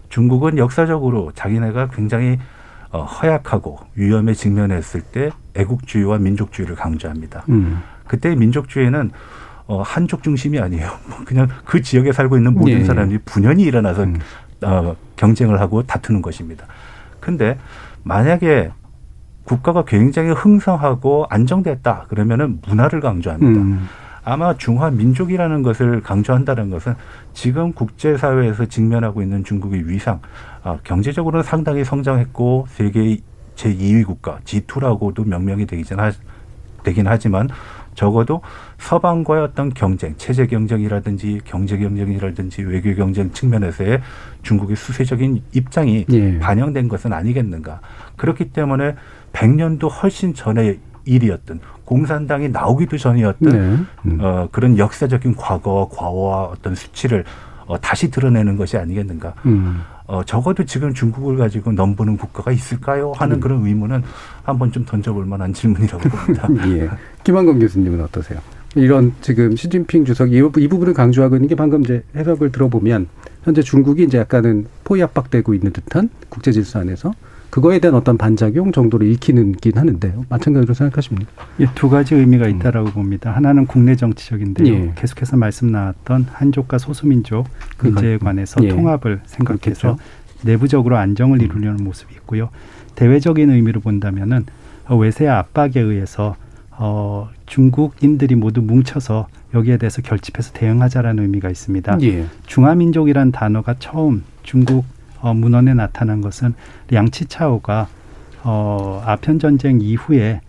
[0.09, 2.39] 중국은 역사적으로 자기네가 굉장히 어,
[2.97, 7.43] 허약하고 위험에 직면했을 때 애국주의와 민족주의를 강조합니다.
[7.49, 7.81] 음.
[8.07, 9.11] 그때 민족주의는
[9.67, 10.89] 어, 한족 중심이 아니에요.
[11.07, 12.83] 뭐 그냥 그 지역에 살고 있는 모든 예, 예.
[12.83, 14.19] 사람이 분연히 일어나서 음.
[14.63, 16.65] 어, 경쟁을 하고 다투는 것입니다.
[17.19, 17.57] 근데
[18.03, 18.71] 만약에
[19.43, 23.61] 국가가 굉장히 흥성하고 안정됐다 그러면은 문화를 강조합니다.
[23.61, 23.87] 음.
[24.29, 26.93] 아마 중화 민족이라는 것을 강조한다는 것은
[27.33, 30.19] 지금 국제사회에서 직면하고 있는 중국의 위상,
[30.63, 33.17] 아, 경제적으로는 상당히 성장했고 세계
[33.55, 36.11] 제2위 국가 G2라고도 명명이 되긴, 하,
[36.83, 37.49] 되긴 하지만
[37.95, 38.41] 적어도
[38.77, 43.99] 서방과의 어떤 경쟁, 체제 경쟁이라든지 경제 경쟁이라든지 외교 경쟁 측면에서의
[44.43, 46.39] 중국의 수세적인 입장이 예.
[46.39, 47.81] 반영된 것은 아니겠는가.
[48.15, 48.95] 그렇기 때문에
[49.33, 53.57] 100년도 훨씬 전의 일이었던 공산당이 나오기도 전이었던 네.
[54.05, 54.17] 음.
[54.21, 57.25] 어, 그런 역사적인 과거, 과오와 어떤 수치를
[57.65, 59.33] 어, 다시 드러내는 것이 아니겠는가.
[59.45, 59.81] 음.
[60.05, 63.11] 어, 적어도 지금 중국을 가지고 넘보는 국가가 있을까요?
[63.15, 63.39] 하는 음.
[63.39, 64.03] 그런 의문은
[64.43, 66.49] 한번 좀 던져볼 만한 질문이라고 봅니다.
[66.67, 66.89] 예.
[67.23, 68.39] 김한건 교수님은 어떠세요?
[68.75, 73.07] 이런 지금 시진핑 주석이 이, 부분을 강조하고 있는 게 방금 이제 해석을 들어보면
[73.43, 77.13] 현재 중국이 이제 약간은 포위 압박되고 있는 듯한 국제 질서 안에서
[77.49, 80.25] 그거에 대한 어떤 반작용 정도를 읽히는긴 하는데요.
[80.29, 81.31] 마찬가지로 생각하십니까?
[81.59, 83.31] 예, 두 가지 의미가 있다라고 봅니다.
[83.31, 84.73] 하나는 국내 정치적인데요.
[84.73, 84.93] 예.
[84.95, 87.47] 계속해서 말씀 나왔던 한족과 소수민족
[87.81, 88.69] 문제에 관해서 예.
[88.69, 89.97] 통합을 생각해서 그렇겠죠.
[90.43, 92.49] 내부적으로 안정을 이루려는 모습이 있고요.
[92.95, 94.45] 대외적인 의미로 본다면은
[94.87, 96.35] 어, 외세 압박에 의해서
[96.71, 101.97] 어, 중국인들이 모두 뭉쳐서 여기에 대해서 결집해서 대응하자라는 의미가 있습니다.
[102.03, 102.25] 예.
[102.45, 104.85] 중화민족이란 단어가 처음 중국
[105.21, 106.53] 어, 문헌에 나타난 것은
[106.91, 107.87] 양치차오가
[108.43, 110.41] 어, 아편 전쟁 이후에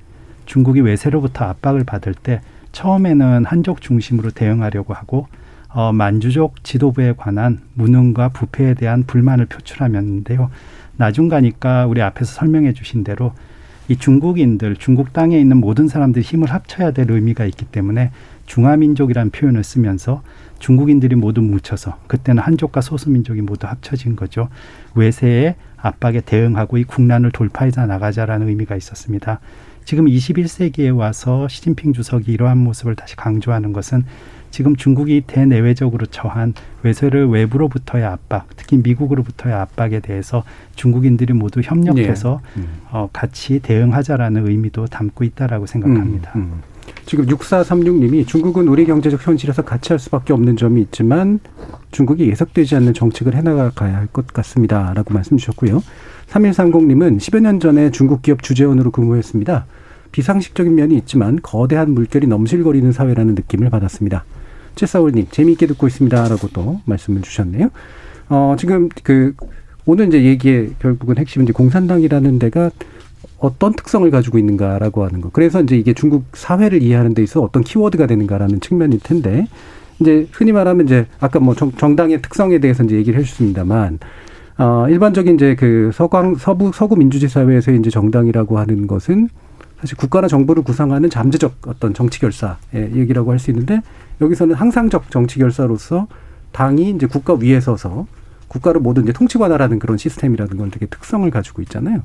[0.46, 2.40] 중국이 외세로부터 압박을 받을 때
[2.72, 5.26] 처음에는 한족 중심으로 대응하려고 하고
[5.68, 10.50] 어, 만주족 지도부에 관한 무능과 부패에 대한 불만을 표출하면는데요.
[10.96, 13.32] 나중 가니까 우리 앞에서 설명해 주신 대로
[13.88, 18.10] 이 중국인들, 중국 땅에 있는 모든 사람들이 힘을 합쳐야 될 의미가 있기 때문에
[18.46, 20.22] 중화민족이라는 표현을 쓰면서
[20.60, 24.48] 중국인들이 모두 뭉쳐서 그때는 한족과 소수민족이 모두 합쳐진 거죠.
[24.94, 29.40] 외세의 압박에 대응하고 이 국난을 돌파해서 나가자라는 의미가 있었습니다.
[29.84, 34.04] 지금 21세기에 와서 시진핑 주석이 이러한 모습을 다시 강조하는 것은
[34.50, 40.44] 지금 중국이 대내외적으로 처한 외세를 외부로부터의 압박, 특히 미국으로부터의 압박에 대해서
[40.74, 42.60] 중국인들이 모두 협력해서 예.
[42.60, 42.68] 음.
[42.90, 46.32] 어, 같이 대응하자라는 의미도 담고 있다라고 생각합니다.
[46.34, 46.62] 음, 음.
[47.10, 51.40] 지금 6436님이 중국은 우리 경제적 현실에서 같이 할 수밖에 없는 점이 있지만
[51.90, 54.92] 중국이 예속되지 않는 정책을 해나가야 할 것 같습니다.
[54.94, 55.82] 라고 말씀 주셨고요.
[56.28, 59.66] 3130님은 10여 년 전에 중국 기업 주재원으로 근무했습니다.
[60.12, 64.24] 비상식적인 면이 있지만 거대한 물결이 넘실거리는 사회라는 느낌을 받았습니다.
[64.76, 67.70] 최사울님 재미있게 듣고 있습니다라고 또 말씀을 주셨네요.
[68.28, 69.34] 어 지금 그
[69.84, 72.70] 오늘 이제 얘기의 결국은 핵심은 이제 공산당이라는 데가
[73.38, 75.30] 어떤 특성을 가지고 있는가라고 하는 거.
[75.30, 79.46] 그래서 이제 이게 중국 사회를 이해하는 데 있어 어떤 키워드가 되는가라는 측면일 텐데
[80.00, 83.98] 이제 흔히 말하면 이제 아까 뭐 정, 정당의 특성에 대해서 이제 얘기를 해주셨습니다만
[84.58, 89.28] 어 일반적인 이제 그 서광 서부 서구 민주주의 사회에서 이제 정당이라고 하는 것은
[89.80, 93.80] 사실 국가나 정부를 구성하는 잠재적 어떤 정치 결사의 얘기라고 할 수 있는데
[94.20, 96.06] 여기서는 항상적 정치 결사로서
[96.52, 98.06] 당이 이제 국가 위에 서서
[98.48, 102.02] 국가를 모두 이제 통치관할하는 그런 시스템이라는 건 되게 특성을 가지고 있잖아요.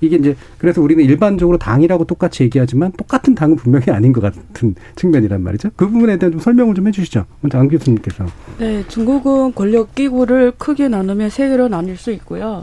[0.00, 5.42] 이게 이제 그래서 우리는 일반적으로 당이라고 똑같이 얘기하지만 똑같은 당은 분명히 아닌 것 같은 측면이란
[5.42, 5.70] 말이죠.
[5.76, 7.24] 그 부분에 대한 좀 설명을 좀 해주시죠.
[7.40, 8.26] 먼저 안 교수님께서.
[8.58, 12.62] 네, 중국은 권력 기구를 크게 나누면 세 개로 나눌 수 있고요.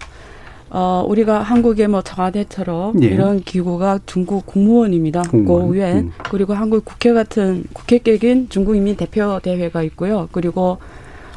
[0.69, 3.07] 어, 우리가 한국의 뭐 청와대처럼 예.
[3.07, 5.21] 이런 기구가 중국 국무원입니다.
[5.21, 5.67] 공무원.
[5.67, 5.97] 국무원.
[5.97, 6.11] 음.
[6.29, 10.27] 그리고 한국 국회 같은 국회격인 중국인민 대표 대회가 있고요.
[10.31, 10.79] 그리고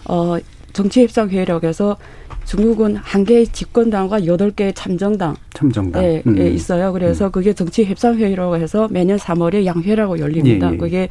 [0.08, 0.38] 어,
[0.72, 1.96] 정치협상회의라고 해서
[2.48, 6.02] 중국은 한 개의 집권당과 여덟 개의 참정당 참정당.
[6.02, 6.38] 예, 음.
[6.38, 6.94] 예, 있어요.
[6.94, 10.70] 그래서 그게 정치 협상회의라고 해서 매년 3월에 양회라고 열립니다.
[10.70, 10.76] 예, 예.
[10.78, 11.08] 그게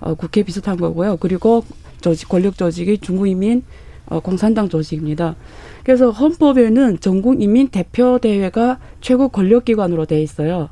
[0.00, 1.18] 어, 국회 비슷한 거고요.
[1.18, 1.64] 그리고
[2.00, 3.62] 조직 권력 조직이 중국인민
[4.06, 5.36] 어, 공산당 조직입니다.
[5.84, 10.70] 그래서 헌법에는 전국인민 대표 대회가 최고 권력 기관으로 돼 있어요.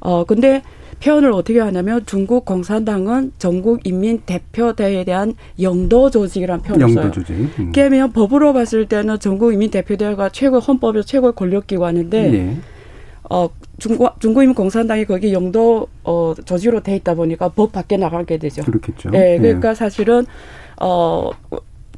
[0.00, 0.62] 어 근데
[1.02, 7.04] 표현을 어떻게 하냐면 중국 공산당은 전국 인민 대표 대회에 대한 영도 조직이라는 표현을 써요.
[7.04, 7.32] 영도 조직.
[7.58, 7.72] 음.
[7.74, 12.56] 그러면 법으로 봤을 때는 전국 인민 대표 대회가 최고 헌법의 최고 권력 기관인데 예.
[13.28, 18.62] 어 중국 중국인민 공산당이 거기 영도 어 조직으로 돼 있다 보니까 법 밖에 나가게 되죠.
[18.62, 19.10] 그렇겠죠.
[19.14, 20.24] 예, 그러니까 사실은
[20.80, 21.30] 어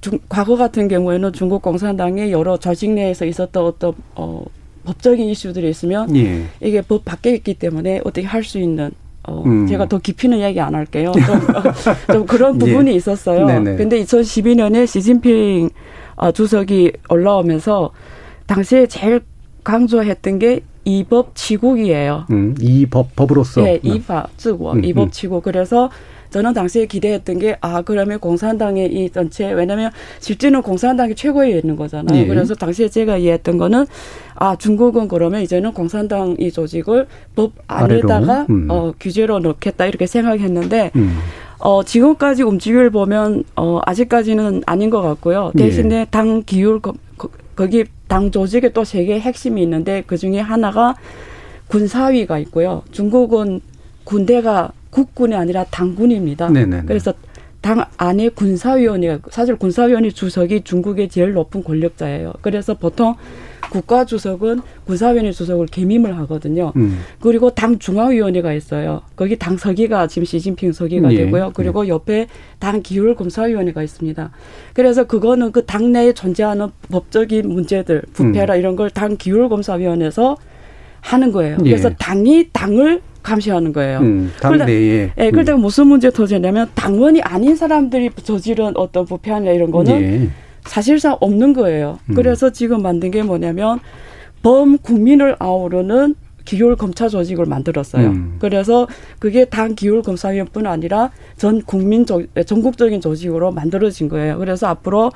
[0.00, 4.44] 중, 과거 같은 경우에는 중국 공산당의 여러 조직 내에서 있었던 어떤 어
[4.84, 6.44] 법적인 이슈들이 있으면 예.
[6.60, 8.90] 이게 법 밖에 있기 때문에 어떻게 할 수 있는
[9.26, 9.66] 어, 음.
[9.66, 11.10] 제가 더 깊이는 이야기 안 할게요.
[11.26, 12.66] 좀, 어, 좀 그런 예.
[12.66, 12.94] 부분이 예.
[12.94, 13.46] 있었어요.
[13.46, 13.76] 네네.
[13.76, 15.70] 근데 2012년에 시진핑
[16.16, 17.90] 어, 주석이 올라오면서
[18.46, 19.22] 당시에 제일
[19.64, 22.26] 강조했던 게 이법 치국이에요.
[22.30, 23.62] 음, 이법 법으로서.
[23.62, 25.42] 네, 이법 치국, 이법 치국.
[25.42, 25.90] 그래서
[26.34, 32.22] 저는 당시에 기대했던 게 아 그러면 공산당의 이 전체 왜냐하면 실제는 공산당이 최고에 있는 거잖아요.
[32.22, 32.26] 예.
[32.26, 33.86] 그래서 당시에 제가 이해했던 거는
[34.34, 38.46] 아 중국은 그러면 이제는 공산당 이 조직을 법 안에다가?
[38.50, 38.66] 음.
[38.68, 41.18] 어, 규제로 넣겠다 이렇게 생각했는데 음.
[41.58, 45.52] 어, 지금까지 움직임을 보면 어, 아직까지는 아닌 것 같고요.
[45.56, 45.62] 예.
[45.62, 50.40] 대신에 당 기율 거, 거, 거기 당 조직에 또 세 개의 핵심이 있는데 그 중에
[50.40, 50.96] 하나가
[51.68, 52.82] 군사위가 있고요.
[52.90, 53.60] 중국은
[54.02, 56.50] 군대가 국군이 아니라 당군입니다.
[56.50, 56.84] 네네네.
[56.86, 57.12] 그래서
[57.60, 62.34] 당 안에 군사위원회가 사실 군사위원회 주석이 중국의 제일 높은 권력자예요.
[62.42, 63.16] 그래서 보통
[63.70, 66.72] 국가 주석은 군사위원회 주석을 겸임을 하거든요.
[66.76, 67.00] 음.
[67.20, 69.02] 그리고 당 중앙위원회가 있어요.
[69.16, 71.16] 거기 당 서기가 지금 시진핑 서기가 예.
[71.24, 71.52] 되고요.
[71.54, 72.28] 그리고 옆에
[72.60, 74.30] 당 기율 검사위원회가 있습니다.
[74.74, 80.36] 그래서 그거는 그 당내에 존재하는 법적인 문제들, 부패라 이런 걸 당 기율 검사위원회에서
[81.00, 81.56] 하는 거예요.
[81.60, 81.66] 음.
[81.66, 81.70] 예.
[81.70, 83.98] 그래서 당이 당을 감시하는 거예요.
[84.00, 85.10] 음, 당 그러다- 내에.
[85.18, 90.28] 예, 그러다가 무슨 문제 터지냐면 당원이 아닌 사람들이 저지른 어떤 부패나 이런 거는 예.
[90.64, 91.98] 사실상 없는 거예요.
[92.10, 92.14] 음.
[92.14, 93.80] 그래서 지금 만든 게 뭐냐면
[94.42, 98.08] 범 국민을 아우르는 기율 검찰 조직을 만들었어요.
[98.08, 98.36] 음.
[98.38, 98.86] 그래서
[99.18, 104.36] 그게 당 기율 검사위원뿐 아니라 전 국민 조, 전국적인 조직으로 만들어진 거예요.
[104.38, 105.10] 그래서 앞으로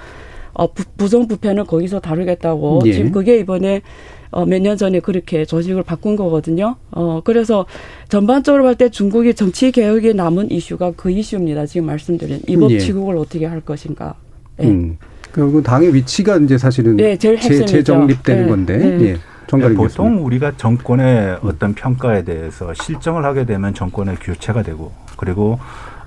[0.54, 2.92] 어, 부, 부정부패는 거기서 다루겠다고 예.
[2.92, 3.82] 지금 그게 이번에
[4.30, 6.76] 어, 몇 년 전에 그렇게 조직을 바꾼 거거든요.
[6.90, 7.64] 어, 그래서
[8.08, 11.66] 전반적으로 볼 때 중국이 정치 개혁에 남은 이슈가 그 이슈입니다.
[11.66, 12.78] 지금 말씀드린 이법 예.
[12.78, 14.14] 치국을 어떻게 할 것인가.
[14.62, 14.66] 예.
[14.68, 14.96] 음.
[15.34, 17.66] 결국 당의 위치가 이제 사실은 네, 제일 재, 핵심이죠.
[17.66, 18.76] 재정립되는 네, 건데.
[18.78, 19.04] 네.
[19.04, 19.16] 예.
[19.46, 20.24] 정가리 보통 교수님.
[20.24, 25.58] 우리가 정권의 어떤 평가에 대해서 실정을 하게 되면 정권의 교체가 되고 그리고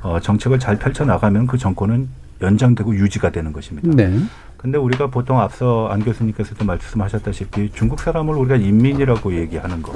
[0.03, 2.07] 어, 정책을 잘 펼쳐 나가면 그 정권은
[2.41, 3.89] 연장되고 유지가 되는 것입니다.
[3.95, 4.11] 네.
[4.61, 9.93] 근데 우리가 보통 앞서 안 교수님께서도 말씀하셨다시피 중국 사람을 우리가 인민이라고 얘기하는 거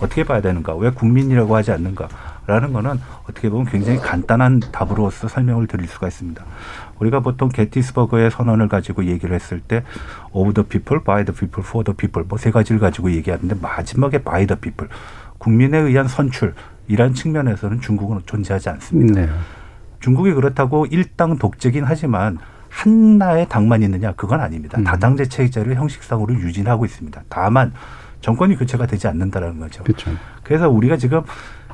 [0.00, 0.76] 어떻게 봐야 되는가?
[0.76, 2.08] 왜 국민이라고 하지 않는가?
[2.46, 6.44] 라는 거는 어떻게 보면 굉장히 간단한 답으로서 설명을 드릴 수가 있습니다.
[7.00, 9.82] 우리가 보통 게티스버그의 선언을 가지고 얘기를 했을 때
[10.32, 14.22] of the people, by the people, for the people 뭐 세 가지를 가지고 얘기하는데 마지막에
[14.22, 14.94] by the people
[15.38, 16.54] 국민에 의한 선출
[16.86, 19.20] 이란 측면에서는 중국은 존재하지 않습니다.
[19.22, 19.28] 네.
[20.00, 22.38] 중국이 그렇다고 일당 독재긴 하지만
[22.74, 24.78] 한나의 당만 있느냐 그건 아닙니다.
[24.78, 24.84] 음.
[24.84, 27.22] 다당제 체제를 형식상으로 유진하고 있습니다.
[27.28, 27.72] 다만
[28.20, 29.84] 정권이 교체가 되지 않는다라는 거죠.
[29.84, 30.10] 그렇죠.
[30.42, 31.22] 그래서 우리가 지금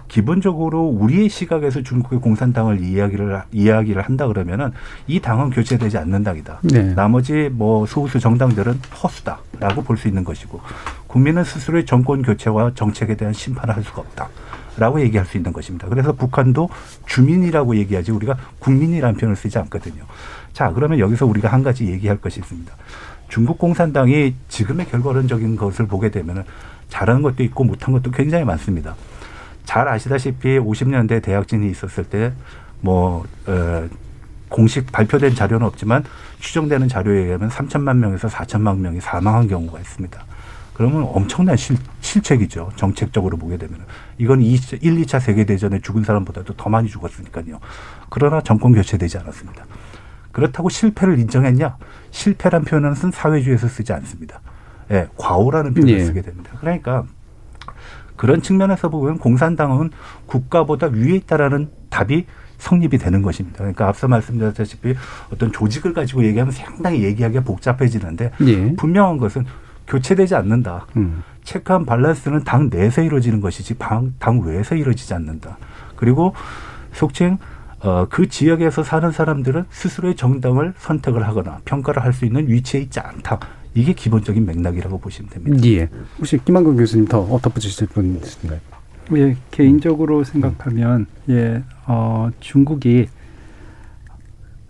[0.08, 4.72] 기본적으로 우리의 시각에서 중국의 공산당을 이야기를 이야기를 한다 그러면은
[5.06, 6.60] 이 당은 교체되지 않는 당이다.
[6.64, 6.94] 네.
[6.94, 10.60] 나머지 뭐 소수 정당들은 허수다라고 볼 수 있는 것이고
[11.06, 14.28] 국민은 스스로의 정권 교체와 정책에 대한 심판을 할 수가 없다.
[14.76, 15.88] 라고 얘기할 수 있는 것입니다.
[15.88, 16.70] 그래서 북한도
[17.04, 20.04] 주민이라고 얘기하지 우리가 국민이라는 표현을 쓰지 않거든요.
[20.52, 22.72] 자, 그러면 여기서 우리가 한 가지 얘기할 것이 있습니다.
[23.28, 26.44] 중국 공산당이 지금의 결과론적인 것을 보게 되면은
[26.88, 28.96] 잘하는 것도 있고 못한 것도 굉장히 많습니다.
[29.64, 32.32] 잘 아시다시피 50년대 대학진이 있었을 때
[32.80, 33.88] 뭐 어,
[34.48, 36.04] 공식 발표된 자료는 없지만
[36.40, 40.24] 추정되는 자료에 의하면 3천만 명에서 4천만 명이 사망한 경우가 있습니다.
[40.74, 42.70] 그러면 엄청난 실, 실책이죠.
[42.74, 43.78] 정책적으로 보게 되면.
[44.18, 47.60] 이건 1, 2차 세계대전에 죽은 사람보다도 더 많이 죽었으니까요.
[48.08, 49.64] 그러나 정권 교체되지 않았습니다.
[50.32, 51.76] 그렇다고 실패를 인정했냐?
[52.10, 54.40] 실패란 표현은 사회주의에서 쓰지 않습니다.
[54.90, 56.04] 예, 과오라는 표현을 예.
[56.04, 56.52] 쓰게 됩니다.
[56.60, 57.04] 그러니까
[58.16, 59.90] 그런 측면에서 보면 공산당은
[60.26, 62.26] 국가보다 위에 있다라는 답이
[62.58, 63.58] 성립이 되는 것입니다.
[63.58, 64.94] 그러니까 앞서 말씀드렸다시피
[65.32, 68.76] 어떤 조직을 가지고 얘기하면 상당히 얘기하기가 복잡해지는데 예.
[68.76, 69.46] 분명한 것은
[69.86, 70.86] 교체되지 않는다.
[70.96, 71.22] 음.
[71.42, 75.56] 체크한 밸런스는 당 내에서 이루어지는 것이지 당, 당 외에서 이루어지지 않는다.
[75.96, 76.34] 그리고
[76.92, 77.38] 속칭
[77.82, 83.00] 어, 그 지역에서 사는 사람들은 스스로의 정당을 선택을 하거나 평가를 할 수 있는 위치에 있지
[83.00, 83.38] 않다.
[83.74, 85.66] 이게 기본적인 맥락이라고 보시면 됩니다.
[85.68, 85.88] 예.
[86.18, 88.58] 혹시 김한근 교수님 더 덧붙이실 분 있으신가요?
[89.16, 93.06] 예, 개인적으로 생각하면 예, 어, 중국이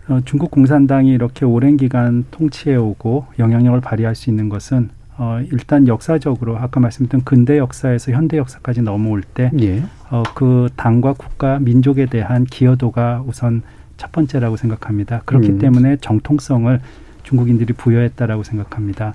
[0.07, 4.89] 어, 중국 공산당이 이렇게 오랜 기간 통치해 오고 영향력을 발휘할 수 있는 것은
[5.23, 9.83] 어, 일단 역사적으로 아까 말씀드린 근대 역사에서 현대 역사까지 넘어올 때 예.
[10.09, 13.61] 어, 그 당과 국가, 민족에 대한 기여도가 우선
[13.97, 15.21] 첫 번째라고 생각합니다.
[15.25, 15.59] 그렇기 음.
[15.59, 16.81] 때문에 정통성을
[17.21, 19.13] 중국인들이 부여했다라고 생각합니다.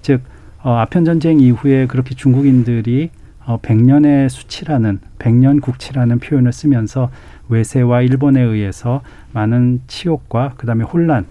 [0.00, 0.20] 즉
[0.62, 3.10] 어, 아편 전쟁 이후에 그렇게 중국인들이
[3.44, 7.10] 어, 백년의 수치라는 백년 국치라는 표현을 쓰면서
[7.48, 11.26] 외세와 일본에 의해서 많은 치욕과 그다음에 혼란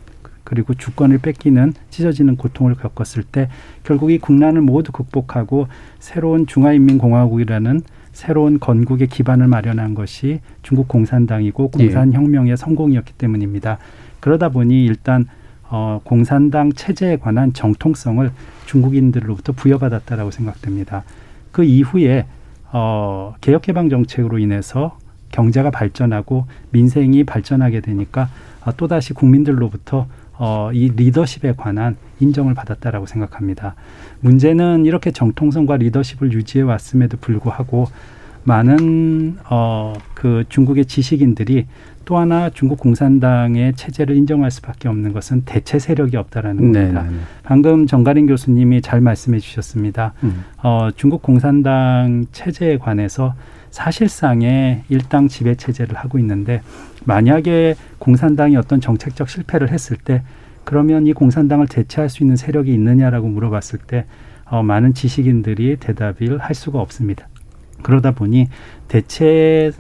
[0.47, 3.49] 그리고 주권을 뺏기는 찢어지는 고통을 겪었을 때
[3.83, 5.67] 결국 이 국난을 모두 극복하고
[5.99, 7.81] 새로운 중화인민공화국이라는
[8.13, 11.83] 새로운 건국의 기반을 마련한 것이 중국 공산당이고 예.
[11.83, 13.77] 공산혁명의 성공이었기 때문입니다.
[14.21, 15.25] 그러다 보니 일단
[15.69, 18.31] 어, 공산당 체제에 관한 정통성을
[18.67, 21.03] 중국인들로부터 부여받았다라고 생각됩니다.
[21.51, 22.25] 그 이후에
[22.71, 24.97] 어, 개혁개방 정책으로 인해서
[25.33, 28.29] 경제가 발전하고 민생이 발전하게 되니까
[28.63, 30.07] 어, 또다시 국민들로부터
[30.39, 33.75] 어, 이 리더십에 관한 인정을 받았다라고 생각합니다.
[34.19, 37.87] 문제는 이렇게 정통성과 리더십을 유지해 왔음에도 불구하고
[38.47, 41.65] 많은 어, 그 중국의 지식인들이
[42.05, 47.03] 또 하나 중국 공산당의 체제를 인정할 수밖에 없는 것은 대체 세력이 없다라는 네, 겁니다.
[47.03, 47.17] 네, 네.
[47.43, 50.13] 방금 정가린 교수님이 잘 말씀해 주셨습니다.
[50.23, 50.45] 음.
[50.63, 53.35] 어, 중국 공산당 체제에 관해서
[53.69, 56.61] 사실상의 일당 지배 체제를 하고 있는데
[57.03, 60.23] 만약에 공산당이 어떤 정책적 실패를 했을 때
[60.63, 64.05] 그러면 이 공산당을 대체할 수 있는 세력이 있느냐라고 물어봤을 때
[64.45, 67.27] 어, 많은 지식인들이 대답을 할 수가 없습니다.
[67.81, 68.47] 그러다 보니
[68.87, 69.71] 대체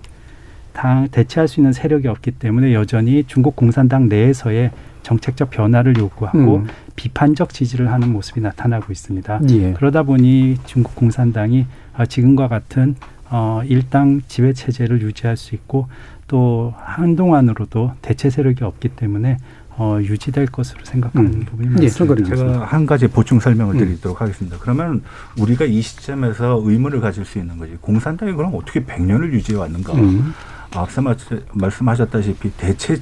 [0.73, 6.67] 당 대체할 수 있는 세력이 없기 때문에 여전히 중국 공산당 내에서의 정책적 변화를 요구하고 음.
[6.95, 9.39] 비판적 지지를 하는 모습이 나타나고 있습니다.
[9.49, 9.73] 예.
[9.73, 11.65] 그러다 보니 중국 공산당이
[11.97, 12.95] 어, 지금과 같은
[13.29, 15.87] 어, 일당 지배 체제를 유지할 수 있고
[16.27, 19.37] 또 한동안으로도 대체 세력이 없기 때문에
[19.79, 21.39] 어, 유지될 것으로 생각하는 음.
[21.45, 21.97] 부분이 예, 많습니다.
[21.97, 23.79] 정거리 제가 한 가지 보충 설명을 음.
[23.79, 24.57] 드리도록 하겠습니다.
[24.59, 25.03] 그러면
[25.39, 27.77] 우리가 이 시점에서 의문을 가질 수 있는 거지.
[27.79, 29.93] 공산당이 그럼 어떻게 100년을 유지해 왔는가?
[29.93, 30.33] 음.
[30.73, 31.15] 앞서 마-
[31.53, 32.97] 말씀하셨다시피 대체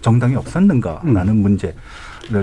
[0.00, 1.36] 정당이 없었는가라는 음.
[1.42, 1.74] 문제.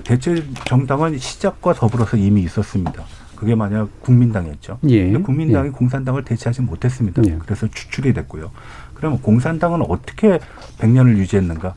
[0.03, 3.03] 대체 정당은 시작과 더불어서 이미 있었습니다.
[3.35, 4.79] 그게 만약 국민당이었죠.
[4.89, 5.05] 예.
[5.05, 5.71] 근데 국민당이 예.
[5.71, 7.21] 공산당을 대체하지 못했습니다.
[7.25, 7.37] 예.
[7.39, 8.51] 그래서 추출이 됐고요.
[8.93, 10.39] 그러면 공산당은 어떻게
[10.79, 11.73] 100년을 유지했는가?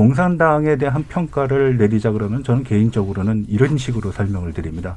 [0.00, 4.96] 공산당에 대한 평가를 내리자 그러면 저는 개인적으로는 이런 식으로 설명을 드립니다.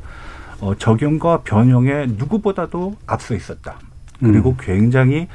[0.61, 3.75] 어, 적용과 변형에 누구보다도 앞서 있었다.
[4.21, 4.57] 그리고 음.
[4.61, 5.27] 굉장히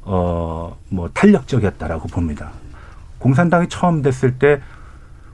[0.00, 2.52] 어, 뭐 탄력적이었다라고 봅니다.
[3.18, 4.62] 공산당이 처음 됐을 때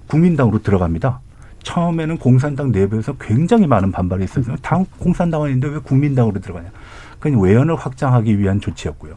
[0.09, 1.21] 국민당으로 들어갑니다.
[1.63, 4.57] 처음에는 공산당 내부에서 굉장히 많은 반발이 있었어요.
[4.63, 6.71] 당 공산당 아닌데 왜 국민당으로 들어가냐?
[7.21, 9.15] 그건 외연을 확장하기 위한 조치였고요.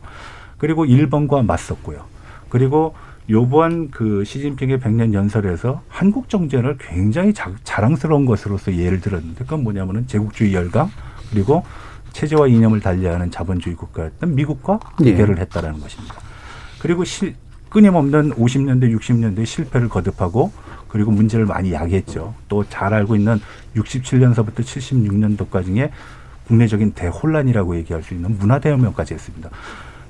[0.60, 2.02] 그리고 일본과 맞섰고요.
[2.50, 2.94] 그리고
[3.30, 10.08] 요번 그 시진핑의 백년 연설에서 한국 정전을 굉장히 자, 자랑스러운 것으로서 예를 들었는데 그건 뭐냐면은
[10.08, 10.89] 제국주의 열강
[11.30, 11.63] 그리고
[12.13, 15.12] 체제와 이념을 달리하는 자본주의 국가였던 미국과 예.
[15.12, 16.15] 대결을 했다라는 것입니다.
[16.82, 17.36] 그리고 실,
[17.70, 20.52] 끊임없는 50년대, 60년대 실패를 거듭하고
[20.88, 22.34] 그리고 문제를 많이 야기했죠.
[22.48, 23.39] 또 잘 알고 있는
[23.76, 25.92] 67년서부터 76년도까지의
[26.48, 29.52] 국내적인 대혼란이라고 얘기할 수 있는 문화대혁명까지 했습니다.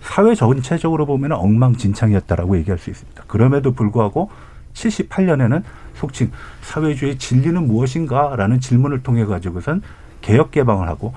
[0.01, 3.23] 사회 전체적으로 보면 엉망진창이었다라고 얘기할 수 있습니다.
[3.27, 4.29] 그럼에도 불구하고
[4.73, 5.63] 78년에는
[5.95, 6.31] 속칭
[6.61, 9.81] 사회주의 진리는 무엇인가라는 질문을 통해 가지고선
[10.21, 11.13] 개혁 개방을 하고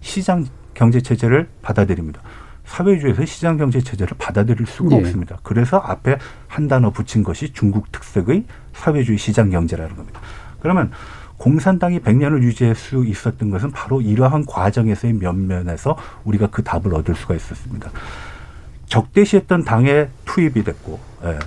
[0.00, 2.20] 시장 경제 체제를 받아들입니다.
[2.66, 5.00] 사회주의에서 시장 경제 체제를 받아들일 수가 예.
[5.00, 5.38] 없습니다.
[5.42, 6.18] 그래서 앞에
[6.48, 10.20] 한 단어 붙인 것이 중국 특색의 사회주의 시장 경제라는 겁니다.
[10.60, 10.90] 그러면
[11.38, 17.34] 공산당이 100년을 유지할 수 있었던 것은 바로 이러한 과정에서의 면면에서 우리가 그 답을 얻을 수가
[17.34, 17.90] 있었습니다.
[18.86, 21.38] 적대시했던 당에 투입이 됐고, 예,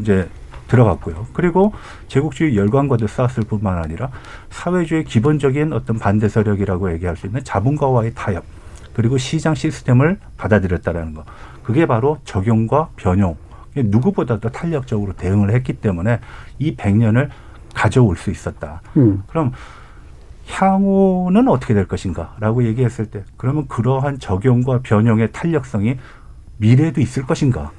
[0.00, 0.28] 이제
[0.68, 1.26] 들어갔고요.
[1.32, 1.72] 그리고
[2.08, 4.10] 제국주의 열광과도 싸웠을 뿐만 아니라
[4.50, 8.44] 사회주의 기본적인 어떤 반대 세력이라고 얘기할 수 있는 자본가와의 타협,
[8.94, 11.24] 그리고 시장 시스템을 받아들였다라는 거.
[11.62, 13.36] 그게 바로 적용과 변용.
[13.74, 16.20] 누구보다도 탄력적으로 대응을 했기 때문에
[16.58, 17.28] 이 100년을
[17.74, 18.82] 가져올 수 있었다.
[18.96, 19.22] 음.
[19.28, 19.52] 그럼
[20.48, 25.98] 향후는 어떻게 될 것인가라고 얘기했을 때 그러면 그러한 적용과 변형의 탄력성이
[26.60, 27.72] 미래에도 있을 것인가?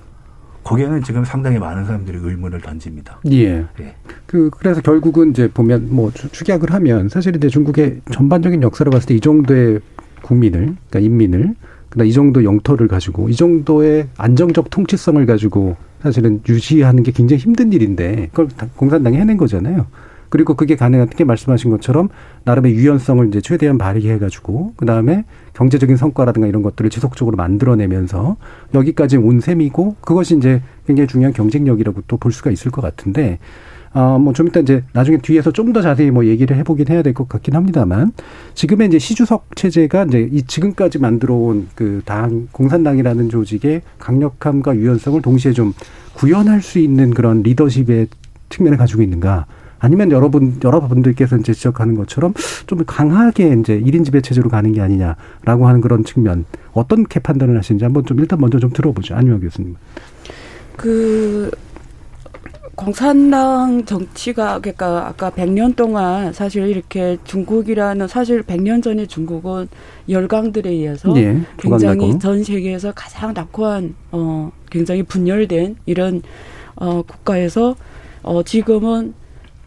[0.64, 3.20] 거기에는 지금 상당히 많은 사람들이 의문을 던집니다.
[3.32, 3.66] 예.
[3.80, 3.96] 예.
[4.28, 9.08] 그 그래서 결국은 이제 보면 뭐 추- 축약을 하면 사실 이제 중국의 전반적인 역사를 봤을
[9.08, 9.80] 때 이 정도의
[10.22, 11.56] 국민을 그러니까 인민을
[11.90, 17.74] 그다음 이 정도 영토를 가지고 이 정도의 안정적 통치성을 가지고 사실은 유지하는 게 굉장히 힘든
[17.74, 19.88] 일인데 그걸 다 공산당이 해낸 거잖아요.
[20.32, 22.10] 그리고 그게 가능한 게 말씀하신 것처럼
[22.46, 28.38] 나름의 유연성을 이제 최대한 발휘해 가지고 그다음에 경제적인 성과라든가 이런 것들을 지속적으로 만들어내면서
[28.74, 33.40] 여기까지 온 셈이고 그것이 이제 굉장히 중요한 경쟁력이라고 또 볼 수가 있을 것 같은데
[33.94, 37.28] 아, 뭐좀 이따 이제 나중에 뒤에서 좀 더 자세히 뭐 얘기를 해보긴 해야 될 것
[37.28, 38.14] 같긴 합니다만
[38.54, 45.52] 지금의 이제 시주석 체제가 이제 이 지금까지 만들어온 그 당 공산당이라는 조직의 강력함과 유연성을 동시에
[45.52, 45.74] 좀
[46.14, 48.08] 구현할 수 있는 그런 리더십의
[48.50, 49.46] 측면을 가지고 있는가?
[49.82, 52.34] 아니면 여러분 여러분들께서 이제 지적하는 것처럼
[52.68, 57.84] 좀 강하게 이제 일인 지배 체제로 가는 게 아니냐라고 하는 그런 측면 어떻게 판단을 하시는지
[57.84, 59.16] 한번 좀 일단 먼저 좀 들어보죠.
[59.16, 59.76] 안유영 교수님.
[60.78, 61.52] 그
[62.76, 69.68] 공산당 정치가 그러니까 아까 100년 동안 사실 이렇게 중국이라는 사실 100년 전에 중국은
[70.10, 72.18] 열강들에 의해서 예, 굉장히.
[72.20, 76.22] 전 세계에서 가장 낙후한 어 굉장히 분열된 이런
[76.76, 77.76] 어 국가에서
[78.24, 79.14] 어 지금은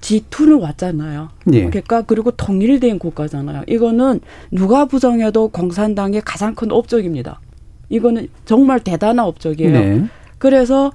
[0.05, 1.31] G2는 왔잖아요.
[1.55, 1.65] 예.
[1.71, 3.63] 그러니까 그리고 통일된 국가잖아요.
[3.67, 7.41] 이거는 누가 부정해도 공산당의 가장 큰 업적입니다.
[7.89, 9.73] 이거는 정말 대단한 업적이에요.
[9.73, 10.05] 네.
[10.39, 10.93] 그래서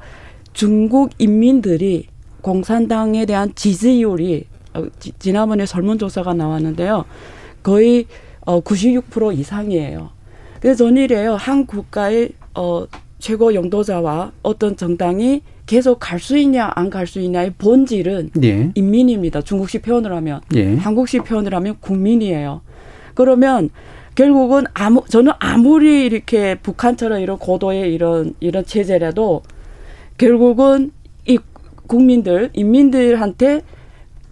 [0.54, 2.08] 중국 인민들이
[2.42, 4.46] 공산당에 대한 지지율이
[4.76, 7.06] 어, 지- 지난번에 설문조사가 나왔는데요.
[7.64, 8.06] 거의
[8.46, 10.10] 어, 96% 이상이에요.
[10.62, 11.36] 그래서 저는 이래요.
[11.36, 12.86] 한 국가의 어,
[13.18, 18.72] 최고 영도자와 어떤 정당이 계속 갈 수 있냐 안 갈 수 있냐의 본질은 예.
[18.74, 19.42] 인민입니다.
[19.44, 20.76] 중국식 표현을 하면 예.
[20.76, 22.62] 한국식 표현을 하면 국민이에요.
[23.14, 23.70] 그러면
[24.16, 29.44] 결국은 아무 저는 아무리 이렇게 북한처럼 이런 고도의 이런 이런 체제라도
[30.18, 30.92] 결국은
[31.28, 31.38] 이
[31.88, 33.62] 국민들 인민들한테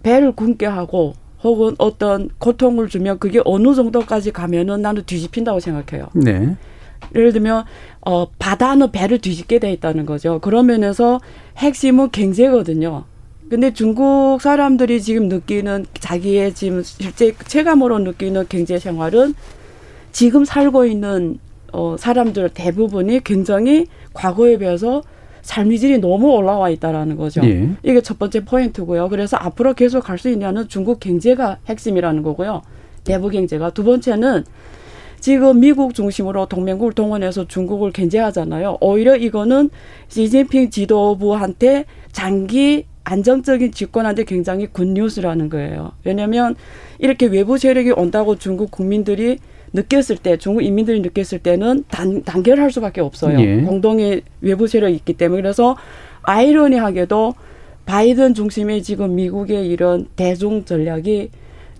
[0.02, 6.08] 배를 굶게 하고 혹은 어떤 고통을 주면 그게 어느 정도까지 가면은 나는 뒤집힌다고 생각해요.
[6.14, 6.56] 네.
[7.14, 7.64] 예를 들면
[8.06, 10.38] 어 바다는 배를 뒤집게 돼 있다는 거죠.
[10.40, 11.20] 그런 면에서
[11.56, 13.04] 핵심은 경제거든요.
[13.50, 19.34] 근데 중국 사람들이 지금 느끼는 자기의 지금 실제 체감으로 느끼는 경제 생활은
[20.12, 21.38] 지금 살고 있는
[21.72, 25.02] 어 사람들 대부분이 굉장히 과거에 비해서
[25.42, 27.40] 삶의 질이 너무 올라와 있다라는 거죠.
[27.44, 27.70] 예.
[27.82, 29.08] 이게 첫 번째 포인트고요.
[29.08, 32.62] 그래서 앞으로 계속 갈 수 있냐는 중국 경제가 핵심이라는 거고요.
[33.04, 34.44] 대부 경제가 두 번째는
[35.20, 38.78] 지금 미국 중심으로 동맹국을 동원해서 중국을 견제하잖아요.
[38.80, 39.70] 오히려 이거는
[40.08, 45.92] 시진핑 지도부한테 장기 안정적인 집권한테 굉장히 굿뉴스라는 거예요.
[46.04, 46.54] 왜냐하면
[46.98, 49.38] 이렇게 외부 세력이 온다고 중국 국민들이
[49.72, 53.40] 느꼈을 때, 중국 인민들이 느꼈을 때는 단, 단결할 수밖에 없어요.
[53.40, 53.62] 예.
[53.62, 55.42] 공동의 외부 세력이 있기 때문에.
[55.42, 55.76] 그래서
[56.22, 57.34] 아이러니하게도
[57.86, 61.30] 바이든 중심의 지금 미국의 이런 대중 전략이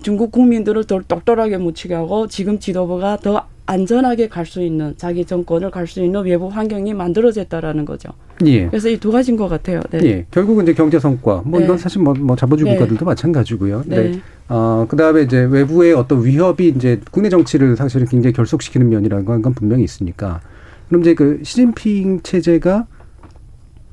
[0.02, 5.70] 중국 국민들을 더 똑똑하게 묻히게 하고 지금 지도부가 더 안전하게 갈 수 있는 자기 정권을
[5.70, 8.08] 갈 수 있는 외부 환경이 만들어졌다라는 거죠.
[8.46, 8.66] 예.
[8.68, 9.80] 그래서 이 두 가지인 것 같아요.
[9.90, 9.98] 네.
[10.04, 10.26] 예.
[10.30, 11.42] 결국은 이제 경제 성과.
[11.44, 11.66] 뭐 네.
[11.66, 12.76] 이건 사실 뭐, 뭐 자본주의 네.
[12.76, 13.82] 국가들도 마찬가지고요.
[13.86, 13.96] 네.
[14.10, 14.20] 네.
[14.48, 19.42] 어, 그 다음에 이제 외부의 어떤 위협이 이제 국내 정치를 사실은 굉장히 결속시키는 면이라는 건
[19.54, 20.40] 분명히 있으니까.
[20.88, 22.86] 그럼 이제 그 시진핑 체제가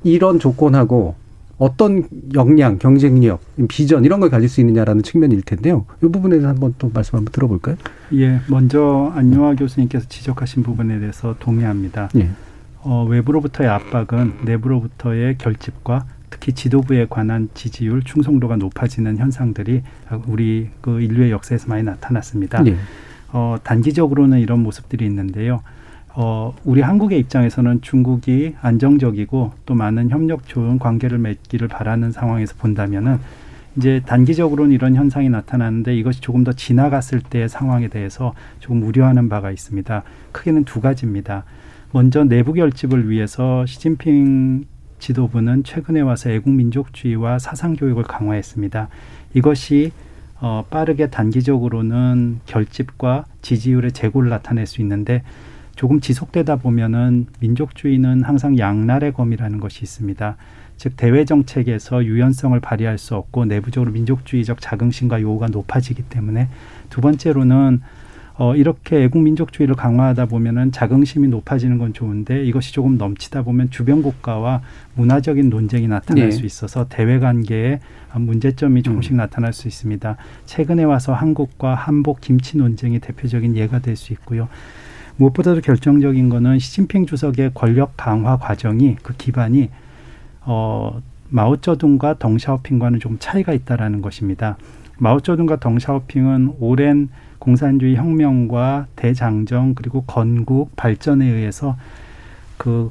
[0.04, 1.14] 이런 조건하고
[1.58, 5.86] 어떤 역량, 경쟁력, 비전 이런 걸 가질 수 있느냐라는 측면일 텐데요.
[6.02, 7.76] 이 부분에 대해서 한번 또 말씀 한번 들어볼까요?
[8.14, 12.10] 예, 먼저 안용화 교수님께서 지적하신 부분에 대해서 동의합니다.
[12.16, 12.28] 예.
[12.82, 19.82] 어, 외부로부터의 압박은 내부로부터의 결집과 특히 지도부에 관한 지지율, 충성도가 높아지는 현상들이
[20.26, 22.66] 우리 그 인류의 역사에서 많이 나타났습니다.
[22.66, 22.76] 예.
[23.32, 25.62] 어, 단기적으로는 이런 모습들이 있는데요.
[26.18, 33.18] 어, 우리 한국의 입장에서는 중국이 안정적이고 또 많은 협력 좋은 관계를 맺기를 바라는 상황에서 본다면은
[33.76, 39.50] 이제 단기적으로는 이런 현상이 나타나는데 이것이 조금 더 지나갔을 때의 상황에 대해서 조금 우려하는 바가
[39.50, 40.02] 있습니다.
[40.32, 41.44] 크게는 두 가지입니다.
[41.92, 44.64] 먼저 내부 결집을 위해서 시진핑
[44.98, 48.88] 지도부는 최근에 와서 애국민족주의와 사상교육을 강화했습니다.
[49.34, 49.92] 이것이
[50.40, 55.22] 어, 빠르게 단기적으로는 결집과 지지율의 재고를 나타낼 수 있는데
[55.76, 60.36] 조금 지속되다 보면은 민족주의는 항상 양날의 검이라는 것이 있습니다.
[60.78, 66.48] 즉 대외 정책에서 유연성을 발휘할 수 없고 내부적으로 민족주의적 자긍심과 요구가 높아지기 때문에
[66.90, 67.80] 두 번째로는
[68.38, 74.02] 어, 이렇게 애국 민족주의를 강화하다 보면은 자긍심이 높아지는 건 좋은데 이것이 조금 넘치다 보면 주변
[74.02, 74.60] 국가와
[74.94, 76.30] 문화적인 논쟁이 나타날 네.
[76.30, 77.80] 수 있어서 대외 관계에
[78.14, 80.16] 문제점이 조금씩 나타날 수 있습니다.
[80.44, 84.48] 최근에 와서 한국과 한복 김치 논쟁이 대표적인 예가 될 수 있고요.
[85.16, 89.70] 무엇보다도 결정적인 거는 시진핑 주석의 권력 강화 과정이 그 기반이
[90.42, 94.56] 어 마오쩌둥과 덩샤오핑과는 좀 차이가 있다라는 것입니다.
[94.98, 97.08] 마오쩌둥과 덩샤오핑은 오랜
[97.38, 101.76] 공산주의 혁명과 대장정 그리고 건국 발전에 의해서
[102.56, 102.90] 그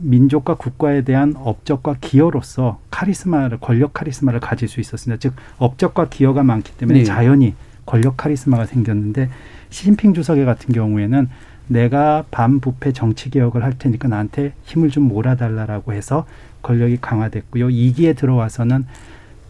[0.00, 5.18] 민족과 국가에 대한 업적과 기여로서 카리스마를 권력 카리스마를 가질 수 있었습니다.
[5.20, 7.04] 즉 업적과 기여가 많기 때문에 네.
[7.04, 7.54] 자연히
[7.84, 9.28] 권력 카리스마가 생겼는데
[9.70, 11.28] 시진핑 주석의 같은 경우에는
[11.68, 16.26] 내가 반부패 정치 개혁을 할 테니까 나한테 힘을 좀 몰아달라라고 해서
[16.62, 17.70] 권력이 강화됐고요.
[17.70, 18.86] 이기에 들어와서는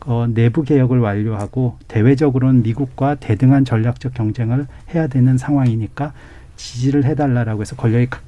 [0.06, 6.12] 어, 내부 개혁을 완료하고 대외적으로는 미국과 대등한 전략적 경쟁을 해야 되는 상황이니까
[6.56, 8.20] 지지를 해달라라고 해서 권력이 가-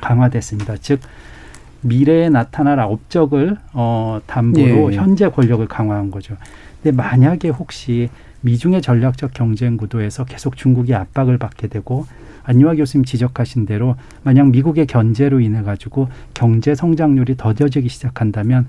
[0.00, 0.76] 강화됐습니다.
[0.80, 1.00] 즉
[1.82, 4.96] 미래에 나타날 업적을 어, 담보로 예.
[4.96, 6.36] 현재 권력을 강화한 거죠.
[6.82, 8.08] 근데 만약에 혹시
[8.40, 12.06] 미중의 전략적 경쟁 구도에서 계속 중국이 압박을 받게 되고
[12.48, 18.66] 안유아 교수님 지적하신 대로 만약 미국의 견제로 인해 가지고 경제 성장률이 더뎌지기 시작한다면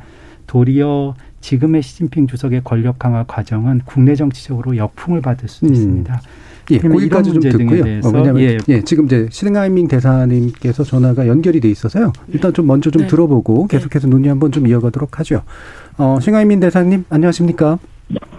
[0.48, 5.74] 도리어 지금의 시진핑 주석의 권력 강화 과정은 국내 정치적으로 역풍을 받을 수도 음.
[5.74, 6.22] 있습니다.
[6.72, 7.82] 예, 거기까지 좀 듣고요.
[7.82, 8.58] 어, 왜냐하면 예.
[8.68, 8.82] 예.
[8.82, 12.12] 지금 이제 신하이밍 대사님께서 전화가 연결이 돼 있어서요.
[12.34, 13.08] 일단 좀 먼저 좀 네.
[13.08, 15.42] 들어보고 계속해서 논의 한번 좀 이어가도록 하죠.
[15.98, 17.80] 어, 신하이밍 대사님 안녕하십니까?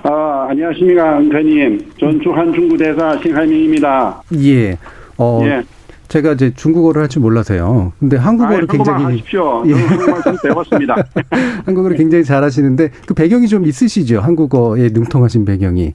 [0.03, 1.93] 아, 안녕하십니까, 은퇴님.
[1.99, 4.23] 전주한 중구 대사 신하민입니다.
[4.43, 4.77] 예.
[5.21, 5.63] 어, 예.
[6.09, 7.93] 제가 이제 중국어를 할 줄 몰라서요.
[8.01, 9.63] 근데 한국어를 한국말 굉장히 하십시오.
[9.69, 9.73] 예.
[9.73, 10.97] 저는 한국말 좀 배웠습니다.
[11.67, 14.21] 한국어를 굉장히 잘하시는데 그 배경이 좀 있으시죠?
[14.21, 15.95] 한국어에 능통하신 배경이.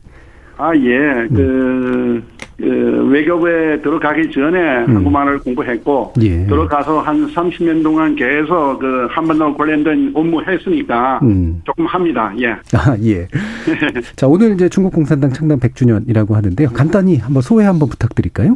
[0.58, 1.28] 아, 예.
[1.36, 2.24] 그,
[2.58, 4.96] 그 외교부에 들어가기 전에 음.
[4.96, 6.46] 한국말을 공부했고, 예.
[6.46, 11.62] 들어가서 한 30년 동안 계속 그 한반도 관련된 업무 했으니까 음.
[11.66, 12.34] 조금 합니다.
[12.40, 12.52] 예.
[12.74, 13.28] 아, 예.
[14.16, 16.70] 자, 오늘 이제 중국 공산당 창당 100주년이라고 하는데요.
[16.70, 18.56] 간단히 한번 소회 한번 부탁드릴까요?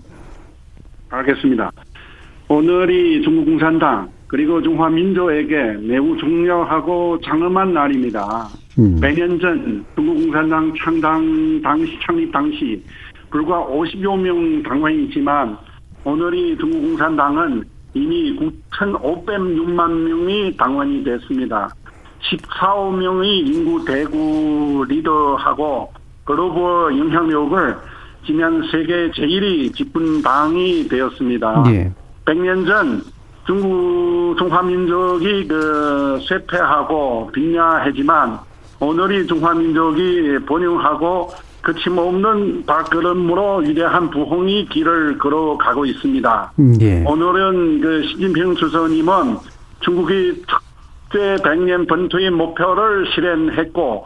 [1.10, 1.72] 알겠습니다.
[2.47, 8.47] 오늘이 중국 공산당 그리고 중화 민족에게 매우 중요하고 장엄한 날입니다.
[8.78, 8.99] 음.
[9.01, 12.84] 100년 전 중국 공산당 창당 당시 창립 당시
[13.30, 15.57] 불과 50여 명 당원이지만
[16.03, 18.36] 오늘이 중국 공산당은 이미
[18.72, 21.70] 9,506만 명이 당원이 됐습니다.
[22.22, 25.91] 14억 명의 인구 대구 리더하고
[26.24, 27.76] 글로벌 영향력을
[28.26, 31.63] 지난 세계 제1위 집권당이 되었습니다.
[31.67, 31.91] 예.
[32.26, 33.01] 100년 전
[33.45, 38.39] 중국 중화민족이 그 쇠퇴하고 빈야하지만
[38.80, 46.53] 오늘이 중화민족이 번영하고 거침없는 발걸음으로 위대한 부흥이 길을 걸어가고 있습니다.
[46.59, 47.03] 음, 예.
[47.05, 49.38] 오늘은 그 시진핑 주석님은
[49.82, 50.43] 중국이
[51.09, 54.05] 특제 100년 번투의 목표를 실현했고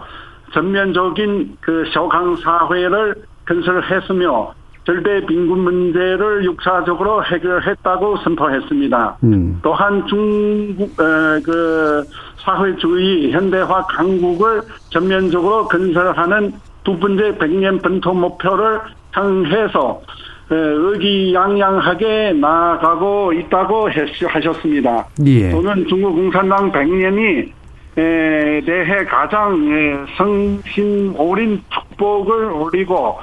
[0.53, 3.15] 전면적인 그 서강 사회를
[3.47, 4.53] 건설했으며
[4.85, 9.17] 절대 빈곤 문제를 육사적으로 해결했다고 선포했습니다.
[9.23, 9.59] 음.
[9.63, 12.03] 또한 중국 에, 그
[12.43, 16.51] 사회주의 현대화 강국을 전면적으로 건설하는
[16.83, 18.81] 두 번째 백년 번토 목표를
[19.13, 20.01] 향해서
[20.51, 25.07] 에, 의기양양하게 나아가고 있다고 했- 하셨습니다.
[25.25, 25.49] 예.
[25.51, 27.49] 저는 중국 공산당 100년이
[27.95, 33.19] 에 대해 가장 에, 성신 오린 축복을 올리고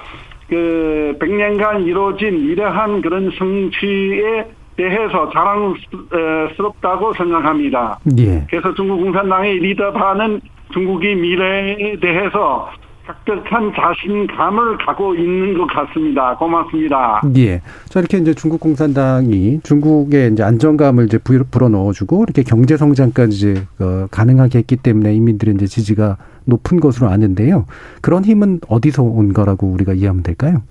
[0.49, 4.47] 그 100년간 이루어진 위대한 그런 성취에
[4.77, 7.99] 대해서 자랑스럽다고 생각합니다.
[8.19, 8.47] 예.
[8.49, 10.41] 그래서 중국 공산당의 리더파는
[10.73, 12.71] 중국의 미래에 대해서
[13.11, 16.37] 각별한 자신감을 갖고 있는 것 같습니다.
[16.37, 17.21] 고맙습니다.
[17.37, 17.61] 예.
[17.89, 23.63] 자, 이렇게 이제 중국 공산당이 중국의 이제 안정감을 이제 불- 불어넣어주고 이렇게 경제 성장까지 이제
[23.81, 27.67] 어, 가능하게 했기 때문에 인민들의 이제 지지가 높은 것으로 아는데요.
[28.01, 30.63] 그런 힘은 어디서 온 거라고 우리가 이해하면 될까요?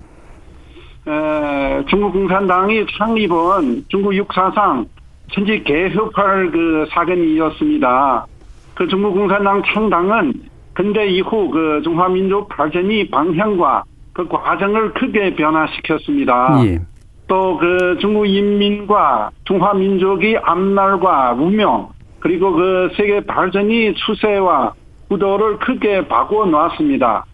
[1.06, 4.86] 에, 중국 공산당이 창립은 중국 역사상
[5.32, 8.26] 천지 개혁할 그 사건이었습니다.
[8.74, 10.32] 그 중국 공산당 창당은
[10.74, 16.60] 근대 이후 그 중화민족 발전이 방향과 그 과정을 크게 변화시켰습니다.
[16.64, 16.78] 예.
[17.26, 24.74] 또그 중국 인민과 중화민족의 앞날과 운명 그리고 그 세계 발전이 추세와
[25.08, 27.24] 구도를 크게 바꿔 놓았습니다.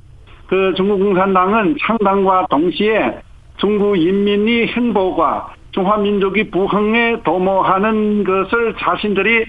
[0.49, 3.21] 그 중국 공산당은 창당과 동시에
[3.57, 9.47] 중국 인민이 행복과 중화민족이 부흥에 도모하는 것을 자신들이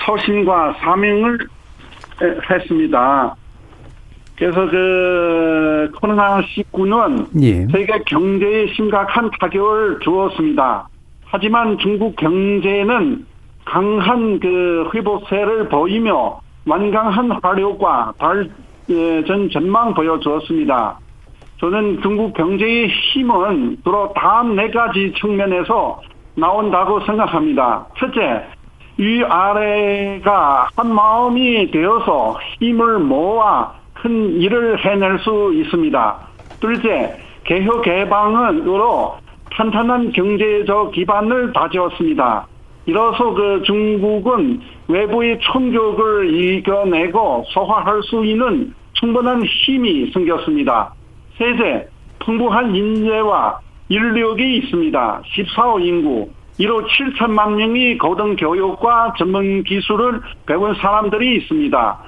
[0.00, 1.55] 처신과 사명을 에,
[2.22, 3.36] 했습니다.
[4.36, 7.66] 그래서 그 코로나 19는 예.
[7.68, 10.88] 세계 경제에 심각한 타격을 주었습니다.
[11.24, 13.26] 하지만 중국 경제는
[13.64, 20.98] 강한 그 회복세를 보이며 완강한 화력과 발전 전망 보여주었습니다.
[21.58, 26.00] 저는 중국 경제의 힘은 주로 다음 네 가지 측면에서
[26.34, 27.86] 나온다고 생각합니다.
[27.98, 28.44] 첫째,
[28.98, 36.16] 위아래가 한 마음이 되어서 힘을 모아 큰 일을 해낼 수 있습니다.
[36.60, 39.16] 둘째, 개혁 개방은으로
[39.52, 42.46] 탄탄한 경제적 기반을 다지었습니다.
[42.86, 50.94] 이로써 그 중국은 외부의 충격을 이겨내고 소화할 수 있는 충분한 힘이 생겼습니다.
[51.36, 51.88] 셋째,
[52.20, 55.22] 풍부한 인재와 인력이 있습니다.
[55.24, 56.28] 14호 인구,
[56.58, 61.98] 1호 7천만 명이 고등교육과 전문 기술을 배운 사람들이 있습니다.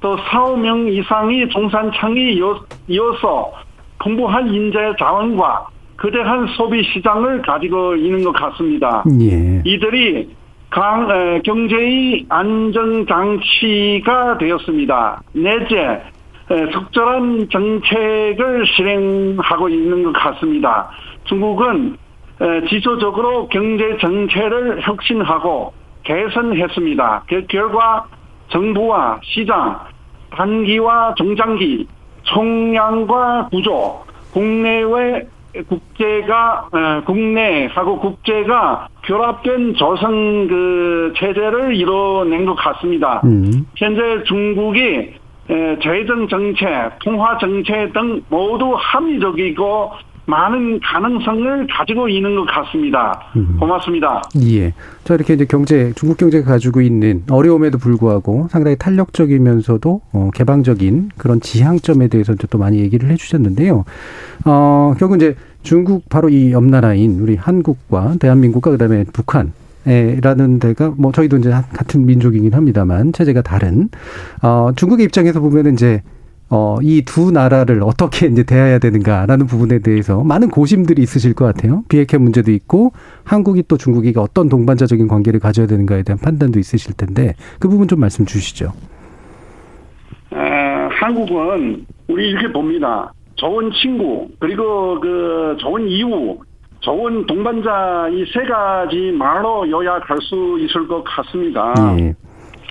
[0.00, 0.22] 또 4,
[0.54, 3.52] 5명 이상이 종산청이 이어- 이어서
[3.98, 9.02] 풍부한 인재 자원과 거대한 소비 시장을 가지고 있는 것 같습니다.
[9.20, 9.60] 예.
[9.64, 10.28] 이들이
[10.70, 12.26] 강, 에, 경제의
[13.18, 15.20] 안정장치가 되었습니다.
[16.50, 20.88] 에, 적절한 정책을 실행하고 있는 것 같습니다.
[21.24, 22.07] 중국은 에,
[22.68, 25.72] 지속적으로 경제 정책을 혁신하고
[26.04, 27.24] 개선했습니다.
[27.28, 28.06] 그 결과
[28.48, 29.78] 정부와 시장,
[30.30, 31.86] 단기와 중장기,
[32.22, 35.26] 총량과 구조, 국내외
[35.66, 43.22] 국제가 에, 국내하고 국제가 결합된 조성 그 체제를 이뤄낸 것 같습니다.
[43.24, 43.66] 음.
[43.76, 45.14] 현재 중국이
[45.50, 49.92] 에, 재정 정책, 통화 정책 등 모두 합리적이고
[50.28, 53.18] 많은 가능성을 가지고 있는 것 같습니다.
[53.58, 54.22] 고맙습니다.
[54.42, 54.74] 예.
[55.04, 61.40] 자, 이렇게 이제 경제, 중국 경제가 가지고 있는 어려움에도 불구하고 상당히 탄력적이면서도 어, 개방적인 그런
[61.40, 63.84] 지향점에 대해서 이제 또 많이 얘기를 해 주셨는데요.
[64.44, 69.52] 어, 결국 이제 중국 바로 이 옆나라인 우리 한국과 대한민국과 그다음에 북한
[69.86, 73.88] 에라는 데가 뭐 저희도 이제 같은 민족이긴 합니다만 체제가 다른
[74.42, 76.02] 어 중국의 입장에서 보면은 이제
[76.50, 81.82] 어, 이 두 나라를 어떻게 이제 대해야 되는가라는 부분에 대해서 많은 고심들이 있으실 것 같아요.
[81.88, 82.92] 비핵화 문제도 있고
[83.24, 88.00] 한국이 또 중국이 어떤 동반자적인 관계를 가져야 되는가에 대한 판단도 있으실 텐데 그 부분 좀
[88.00, 88.72] 말씀 주시죠.
[90.32, 90.36] 에,
[90.90, 93.12] 한국은 우리 이렇게 봅니다.
[93.36, 96.38] 좋은 친구 그리고 그 좋은 이웃,
[96.80, 101.74] 좋은 동반자 이 세 가지 말로 요약할 수 있을 것 같습니다.
[101.98, 102.14] 예.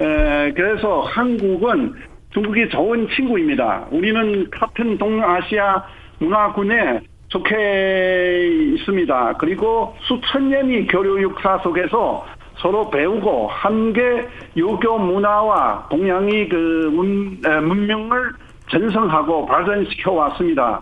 [0.03, 1.93] 에, 그래서 한국은
[2.37, 3.87] 중국이 좋은 친구입니다.
[3.89, 5.83] 우리는 같은 동아시아
[6.19, 9.33] 문화군에 속해 있습니다.
[9.39, 12.27] 그리고 수천 년의 교류 역사 속에서
[12.57, 18.31] 서로 배우고 함께 유교 문화와 동양의 그 문, 에, 문명을
[18.69, 20.79] 전성하고 발전시켜 왔습니다.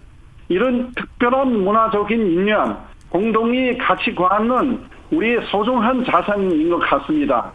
[0.50, 2.78] 이런 특별한 문화적인 인연,
[3.10, 7.54] 공동의 가치관은 우리의 소중한 자산인 것 같습니다.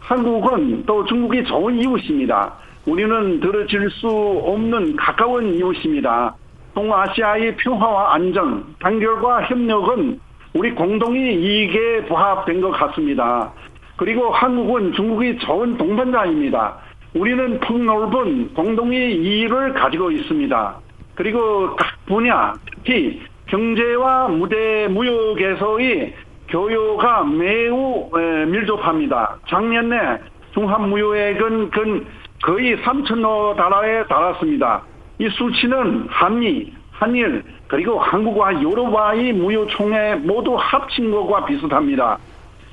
[0.00, 2.63] 한국은 또 중국이 좋은 이웃입니다.
[2.86, 6.34] 우리는 들어질 수 없는 가까운 이웃입니다.
[6.74, 10.20] 동아시아의 평화와 안정, 단결과 협력은
[10.54, 13.52] 우리 공동의 이익에 부합된 것 같습니다.
[13.96, 16.76] 그리고 한국은 중국이 좋은 동반자입니다.
[17.14, 20.76] 우리는 폭넓은 공동의 이익을 가지고 있습니다.
[21.14, 26.14] 그리고 각 분야, 특히 경제와 무대 무역에서의
[26.48, 29.38] 교류가 매우 에, 밀접합니다.
[29.48, 30.18] 작년에
[30.52, 32.06] 중한 무역액은 근
[32.44, 34.82] 거의 3천억 달러에 달았습니다.
[35.18, 42.18] 이 수치는 한미, 한일, 그리고 한국과 유럽과의 무역 총액 모두 합친 것과 비슷합니다.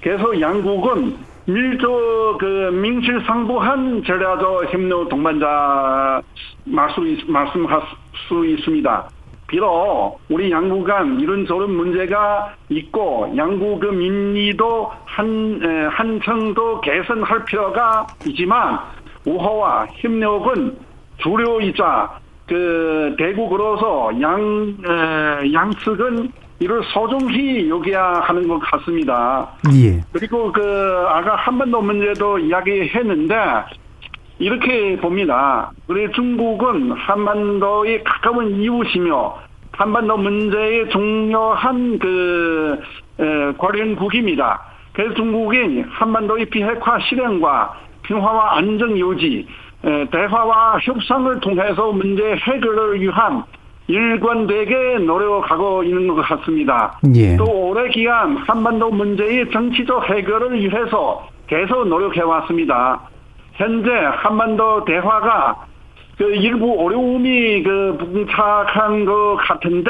[0.02, 1.16] 그래서 양국은
[1.46, 6.22] 밀접 그 민실상부한 전략적 협력 동반자
[6.66, 7.82] 말씀할
[8.28, 9.10] 수 있습니다.
[9.48, 18.80] 비록 우리 양국 간 이런저런 문제가 있고 양국 의 민리도 한 한층도 개선할 필요가 있지만
[19.26, 20.78] 우호와 협력은
[21.18, 29.50] 주류이자 그 대국으로서 양 에, 양측은 이를 소중히 여겨야 하는 것 같습니다.
[29.74, 30.00] 예.
[30.14, 33.36] 그리고 그 아까 한반도 문제도 이야기했는데
[34.38, 35.72] 이렇게 봅니다.
[35.88, 39.38] 우리 중국은 한반도에 가까운 이웃이며
[39.72, 42.80] 한반도 문제의 중요한 그
[43.20, 44.62] 에, 관련국입니다.
[44.94, 47.74] 그래서 중국이 한반도의 비핵화 실행과
[48.12, 49.48] 평화와 안정 유지,
[49.86, 53.44] 에, 대화와 협상을 통해서 문제 해결을 위한
[53.88, 57.00] 일관되게 노력하고 있는 것 같습니다.
[57.16, 57.36] 예.
[57.38, 63.02] 또 오래 기간 한반도 문제의 정치적 해결을 위해서 계속 노력해 왔습니다.
[63.54, 65.66] 현재 한반도 대화가
[66.18, 69.90] 그 일부 어려움이 그 봉착한 것 같은데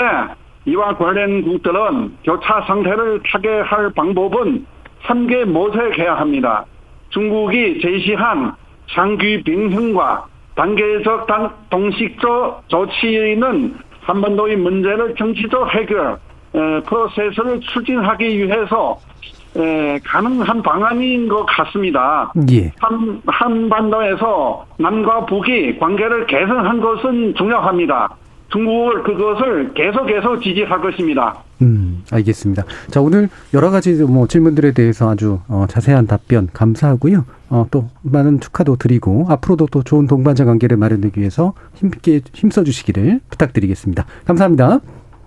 [0.65, 4.65] 이와 관련 국들은 교차 상태를 타개할 방법은
[5.01, 6.65] 함께 모색해야 합니다.
[7.11, 8.53] 중국이 제시한
[8.89, 16.17] 장기 bình衡과 단계적 단, 동식적 조치는 한반도의 문제를 정치적 해결
[16.53, 18.97] 에, 프로세스를 추진하기 위해서
[19.55, 22.31] 에, 가능한 방안인 것 같습니다.
[22.51, 22.71] 예.
[22.79, 28.09] 한, 한반도에서 남과 북이 관계를 개선한 것은 중요합니다.
[28.51, 31.35] 중국을 그것을 계속해서 지지할 것입니다.
[31.61, 32.63] 음, 알겠습니다.
[32.89, 37.25] 자, 오늘 여러 가지 뭐 질문들에 대해서 아주 어, 자세한 답변 감사하고요.
[37.49, 43.21] 어, 또 많은 축하도 드리고 앞으로도 또 좋은 동반자 관계를 마련하기 위해서 힘있게 힘써 주시기를
[43.29, 44.05] 부탁드리겠습니다.
[44.25, 44.79] 감사합니다.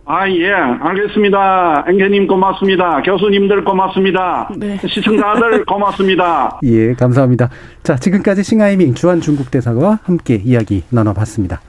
[0.07, 1.87] 아, 예, 알겠습니다.
[1.89, 3.01] 앵계님 고맙습니다.
[3.03, 4.51] 교수님들 고맙습니다.
[4.57, 4.79] 네.
[4.87, 6.61] 시청자들 고맙습니다.
[6.65, 7.49] 예, 감사합니다.
[7.83, 11.61] 자, 지금까지 싱하이밍 주한 중국 대사와 함께 이야기 나눠봤습니다.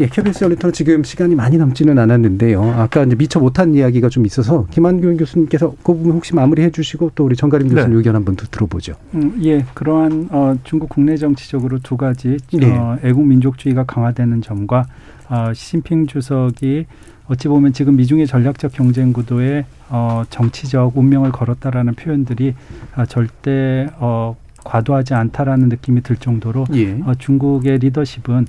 [0.00, 2.62] 예, KBS 열리터는 지금 시간이 많이 남지는 않았는데요.
[2.62, 7.24] 아까 이제 미처 못한 이야기가 좀 있어서 김한규 교수님께서 그 부분 혹시 마무리해 주시고 또
[7.24, 7.96] 우리 정가림 교수님 네.
[7.96, 8.94] 의견 한번 더 들어보죠.
[9.14, 12.76] 음, 예, 그러한 어, 중국 국내 정치적으로 두 가지 네.
[12.76, 14.86] 어, 애국 민족주의가 강화되는 점과
[15.28, 16.86] 어, 시진핑 주석이
[17.26, 22.54] 어찌 보면 지금 미중의 전략적 경쟁 구도에 어, 정치적 운명을 걸었다라는 표현들이
[22.94, 26.92] 아, 절대 어, 과도하지 않다라는 느낌이 들 정도로 예.
[27.04, 28.46] 어, 중국의 리더십은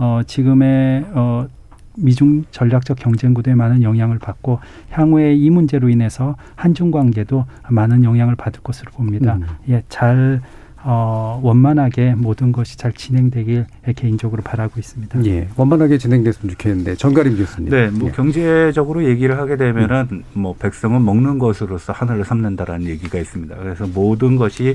[0.00, 1.46] 어, 지금의 어,
[1.94, 8.34] 미중 전략적 경쟁 구도에 많은 영향을 받고 향후에 이 문제로 인해서 한중 관계도 많은 영향을
[8.34, 9.34] 받을 것으로 봅니다.
[9.34, 9.46] 음.
[9.68, 10.40] 예, 잘
[10.82, 15.26] 어, 원만하게 모든 것이 잘 진행되길 개인적으로 바라고 있습니다.
[15.26, 17.68] 예, 원만하게 진행됐으면 좋겠는데 정가림 교수님.
[17.68, 18.12] 네, 뭐 예.
[18.12, 23.54] 경제적으로 얘기를 하게 되면은 뭐 백성은 먹는 것으로서 하늘을 삼는다라는 얘기가 있습니다.
[23.56, 24.74] 그래서 모든 것이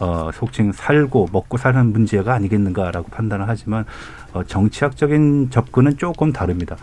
[0.00, 6.76] 어, 속칭 살고 먹고 사는 문제가 아니겠는가라고 판단을 하지만 어, 정치학적인 접근은 조금 다릅니다.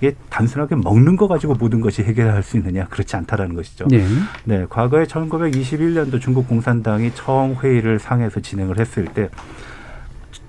[0.00, 3.86] 이게 단순하게 먹는 거 가지고 모든 것이 해결할 수 있느냐 그렇지 않다라는 것이죠.
[3.92, 4.04] 예.
[4.44, 9.30] 네, 과거에 1921년도 중국 공산당이 처음 회의를 상해서 진행을 했을 때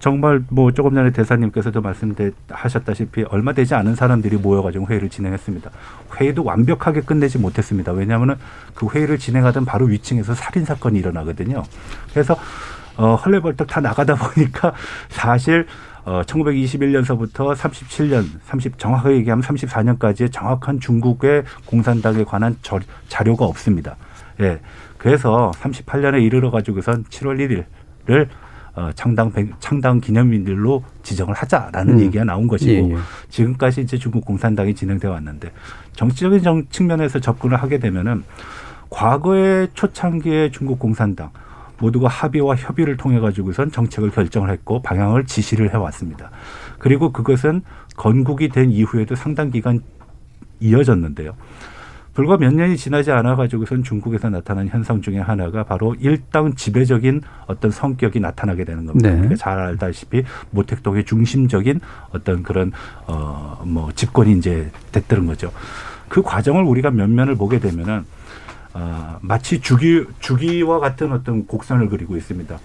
[0.03, 5.71] 정말 뭐 조금 전에 대사님께서도 말씀하셨다시피 얼마 되지 않은 사람들이 모여가지고 회의를 진행했습니다.
[6.19, 7.93] 회의도 완벽하게 끝내지 못했습니다.
[7.93, 8.35] 왜냐하면은
[8.73, 11.63] 그 회의를 진행하던 바로 위층에서 살인 사건이 일어나거든요.
[12.11, 12.35] 그래서
[12.97, 14.73] 어, 헐레벌떡 다 나가다 보니까
[15.07, 15.67] 사실
[16.05, 23.95] 어, 1921년서부터 37년, 30 정확하게 얘기하면 34년까지의 정확한 중국의 공산당에 관한 저, 자료가 없습니다.
[24.41, 24.59] 예.
[24.97, 27.65] 그래서 38년에 이르러 가지고선 7월
[28.07, 28.27] 1일을
[28.75, 31.99] 어, 창당 백- 창당 기념일로 지정을 하자라는 음.
[31.99, 32.97] 얘기가 나온 것이고 예, 예.
[33.29, 35.51] 지금까지 이제 중국 공산당이 진행돼 왔는데
[35.93, 38.23] 정치적인 정, 측면에서 접근을 하게 되면은
[38.89, 41.29] 과거의 초창기의 중국 공산당
[41.83, 46.31] 모두가 합의와 협의를 통해 가지고선 정책을 결정을 했고 방향을 지시를 해왔습니다.
[46.79, 47.61] 그리고 그것은
[47.97, 49.81] 건국이 된 이후에도 상당 기간
[50.61, 51.33] 이어졌는데요.
[52.13, 57.71] 불과 몇 년이 지나지 않아 가지고선 중국에서 나타난 현상 중에 하나가 바로 일당 지배적인 어떤
[57.71, 59.09] 성격이 나타나게 되는 겁니다.
[59.09, 59.15] 네.
[59.15, 61.81] 그러니까 잘 알다시피 모택동의 중심적인
[62.11, 62.71] 어떤 그런
[63.07, 65.51] 어뭐 집권이 이제 됐다는 거죠.
[66.07, 68.05] 그 과정을 우리가 면면을 보게 되면은
[68.73, 72.59] 아, 마치 주기 주기와 같은 어떤 곡선을 그리고 있습니다.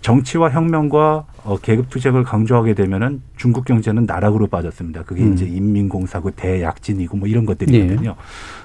[0.00, 5.02] 정치와 혁명과 어, 계급 투쟁을 강조하게 되면은 중국 경제는 나락으로 빠졌습니다.
[5.02, 5.32] 그게 음.
[5.32, 8.14] 이제 인민공사고 대약진이고 뭐 이런 것들이거든요.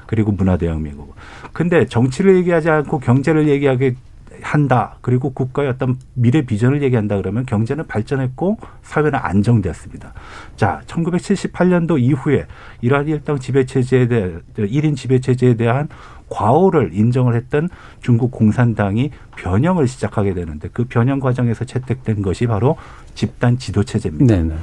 [0.06, 1.14] 그리고 문화대혁명이고.
[1.52, 3.96] 근데 정치를 얘기하지 않고 경제를 얘기하게
[4.42, 4.98] 한다.
[5.02, 10.14] 그리고 국가의 어떤 미래 비전을 얘기한다 그러면 경제는 발전했고 사회는 안정되었습니다.
[10.56, 12.48] 자, 1978년도 이후에
[12.82, 15.88] 이러한 일당 지배 체제에 대해 일인 지배 체제에 대한
[16.30, 17.70] 과오를 인정을 했던
[18.02, 22.76] 중국 공산당이 변형을 시작하게 되는데 그 변형 과정에서 채택된 것이 바로
[23.14, 24.36] 집단 지도 체제입니다.
[24.36, 24.56] 네네.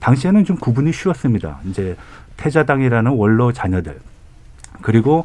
[0.00, 1.58] 당시에는 좀 구분이 쉬웠습니다.
[1.68, 1.96] 이제
[2.36, 3.98] 태자당이라는 원로 자녀들
[4.80, 5.24] 그리고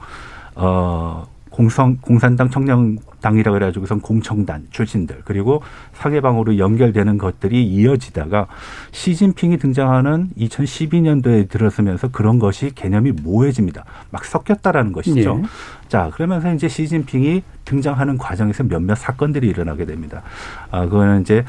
[0.56, 5.64] 어 공성 공산당 청년 당이라 그래가지고선 공청단 출신들 그리고
[5.94, 8.48] 상해방으로 연결되는 것들이 이어지다가
[8.92, 13.86] 시진핑이 등장하는 2012년도에 들어서면서 그런 것이 개념이 모호해집니다.
[14.12, 15.40] 막 섞였다라는 것이죠.
[15.42, 15.48] 예.
[15.88, 20.22] 자 그러면서 이제 시진핑이 등장하는 과정에서 몇몇 사건들이 일어나게 됩니다.
[20.70, 21.46] 아 그거는 이제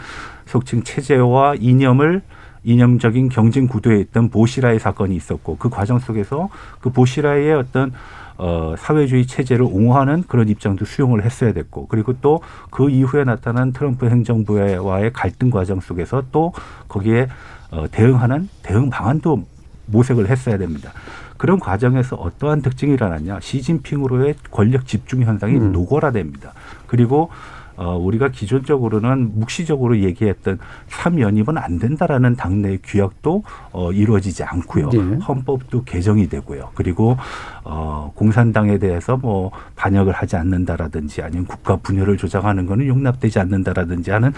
[0.46, 2.22] 속칭 체제와 이념을
[2.62, 6.48] 이념적인 경쟁 구도에 있던 보시라의 사건이 있었고 그 과정 속에서
[6.80, 7.92] 그 보시라의 어떤
[8.36, 12.40] 어, 사회주의 체제를 옹호하는 그런 입장도 수용을 했어야 됐고 그리고 또
[12.74, 16.52] 그 이후에 나타난 트럼프 행정부와의 갈등 과정 속에서 또
[16.88, 17.28] 거기에
[17.70, 19.44] 어, 대응하는 대응 방안도
[19.86, 20.92] 모색을 했어야 됩니다.
[21.36, 25.72] 그런 과정에서 어떠한 특징이 일어났냐 시진핑으로의 권력 집중 현상이 음.
[25.72, 26.52] 노골화됩니다.
[26.86, 27.30] 그리고
[27.76, 30.58] 어, 우리가 기존적으로는 묵시적으로 얘기했던
[30.88, 34.90] 삼연입은 안 된다라는 당내의 규약도 어, 이루어지지 않고요.
[34.90, 34.98] 네.
[35.16, 36.70] 헌법도 개정이 되고요.
[36.74, 37.16] 그리고
[37.64, 44.32] 어, 공산당에 대해서 뭐 반역을 하지 않는다라든지 아니면 국가 분열을 조장하는 거는 용납되지 않는다라든지 하는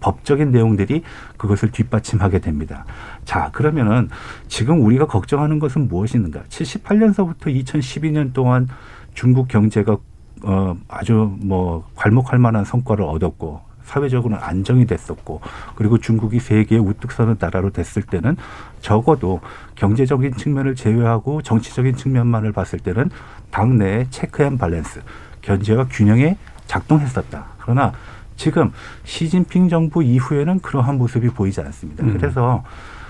[0.00, 1.02] 법적인 내용들이
[1.36, 2.84] 그것을 뒷받침하게 됩니다.
[3.24, 4.08] 자, 그러면은
[4.48, 6.42] 지금 우리가 걱정하는 것은 무엇인가?
[6.48, 8.66] 78년서부터 2012년 동안
[9.14, 9.98] 중국 경제가
[10.42, 15.40] 어, 아주 뭐 괄목할 만한 성과를 얻었고 사회적으로는 안정이 됐었고
[15.74, 18.36] 그리고 중국이 세계의 우뚝 서는 나라로 됐을 때는
[18.80, 19.40] 적어도
[19.74, 23.10] 경제적인 측면을 제외하고 정치적인 측면만을 봤을 때는
[23.50, 25.02] 당내의 체크앤 밸런스
[25.42, 26.36] 견제와 균형에
[26.66, 27.46] 작동했었다.
[27.58, 27.92] 그러나
[28.36, 28.70] 지금
[29.04, 32.04] 시진핑 정부 이후에는 그러한 모습이 보이지 않습니다.
[32.04, 32.12] 음.
[32.12, 32.62] 그래서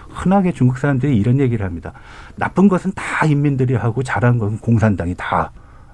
[0.09, 1.93] 흔하게 중국 사람들이 이런 얘기를 합니다.
[2.37, 5.53] 나쁜 것은 다 인민들이 하고 잘한 것은 공산당이 다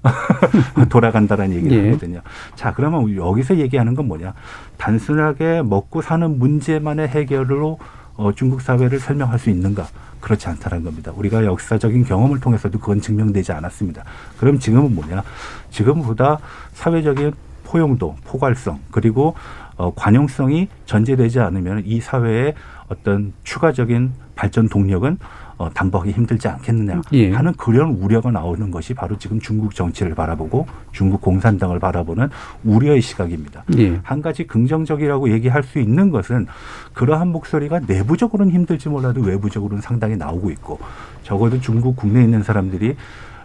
[0.89, 1.89] 돌아간다라는 얘기를 예.
[1.91, 2.21] 하거든요.
[2.55, 4.35] 자, 그러면 여기서 얘기하는 건 뭐냐?
[4.77, 7.79] 단순하게 먹고 사는 문제만의 해결로
[8.17, 9.87] 어, 중국 사회를 설명할 수 있는가?
[10.21, 11.13] 그렇지 않다는 겁니다.
[11.15, 14.03] 우리가 역사적인 경험을 통해서도 그건 증명되지 않았습니다.
[14.39, 15.23] 그럼 지금은 뭐냐?
[15.71, 16.39] 지금보다
[16.73, 17.33] 사회적인
[17.65, 19.35] 포용도, 포괄성, 그리고
[19.77, 22.55] 어, 관용성이 전제되지 않으면 이 사회의
[22.89, 25.19] 어떤 추가적인 발전 동력은
[25.59, 27.33] 어, 담보하기 힘들지 않겠느냐 예.
[27.33, 32.29] 하는 그런 우려가 나오는 것이 바로 지금 중국 정치를 바라보고 중국 공산당을 바라보는
[32.65, 33.65] 우려의 시각입니다.
[33.79, 33.99] 예.
[34.03, 36.47] 한 가지 긍정적이라고 얘기할 수 있는 것은
[36.93, 40.79] 그러한 목소리가 내부적으로는 힘들지 몰라도 외부적으로는 상당히 나오고 있고
[41.23, 42.95] 적어도 중국 국내에 있는 사람들이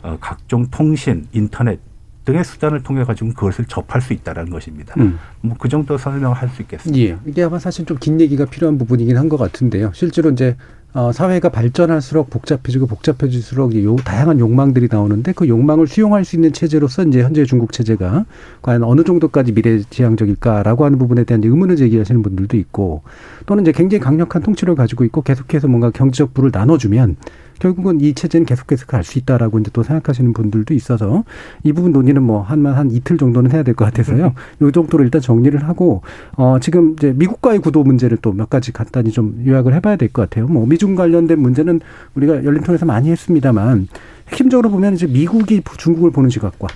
[0.03, 1.79] 어, 각종 통신, 인터넷
[2.25, 4.93] 등의 수단을 통해 가지고 그것을 접할 수 있다라는 것입니다.
[4.99, 5.17] 음.
[5.41, 7.03] 뭐그 정도 설명할 수 있겠습니다.
[7.03, 7.17] 예.
[7.25, 9.91] 이게 아마 사실 좀 긴 얘기가 필요한 부분이긴 한 것 같은데요.
[9.93, 10.55] 실제로 이제
[10.93, 16.51] 어, 사회가 발전할수록 복잡해지고 복잡해질수록 이 요, 다양한 욕망들이 나오는데 그 욕망을 수용할 수 있는
[16.51, 18.25] 체제로서 이제 현재 중국 체제가
[18.61, 23.03] 과연 어느 정도까지 미래지향적일까라고 하는 부분에 대한 의문을 제기하시는 분들도 있고
[23.45, 27.15] 또는 이제 굉장히 강력한 통치를 가지고 있고 계속해서 뭔가 경제적 부를 나눠주면
[27.61, 31.23] 결국은 이 체제는 계속해서 갈수 있다라고 이제 또 생각하시는 분들도 있어서
[31.63, 34.33] 이 부분 논의는 뭐 한만 한 이틀 정도는 해야 될 것 같아서요.
[34.61, 36.01] 요 정도로 일단 정리를 하고
[36.35, 40.23] 어 지금 이제 미국과의 구도 문제를 또 몇 가지 간단히 좀 요약을 해봐야 될 것
[40.23, 40.47] 같아요.
[40.47, 41.81] 뭐 미중 관련된 문제는
[42.15, 43.87] 우리가 열린 통해서 많이 했습니다만
[44.29, 46.67] 핵심적으로 보면 이제 미국이 중국을 보는 시각과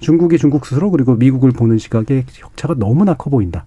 [0.00, 3.64] 중국이 중국 스스로 그리고 미국을 보는 시각의 격차가 너무나 커 보인다.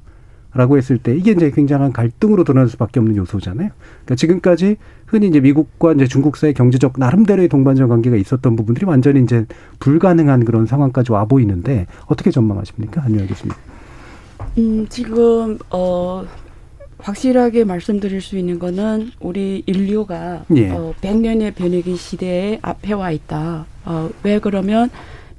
[0.54, 3.70] 라고 했을 때 이게 이제 굉장한 갈등으로 드러날 수밖에 없는 요소잖아요.
[3.78, 9.22] 그러니까 지금까지 흔히 이제 미국과 이제 중국 사이 경제적 나름대로의 동반자 관계가 있었던 부분들이 완전히
[9.22, 9.45] 이제
[9.80, 13.02] 불가능한 그런 상황까지 와 보이는데 어떻게 전망하십니까?
[13.02, 13.54] 교수님.
[14.58, 16.26] 음, 지금 어
[16.97, 20.72] 확실하게 말씀드릴 수 있는 거는 우리 인류가 예.
[20.72, 23.66] 어 100년의 변혁의 시대에 앞에 와 있다.
[23.86, 24.89] 어, 왜 그러면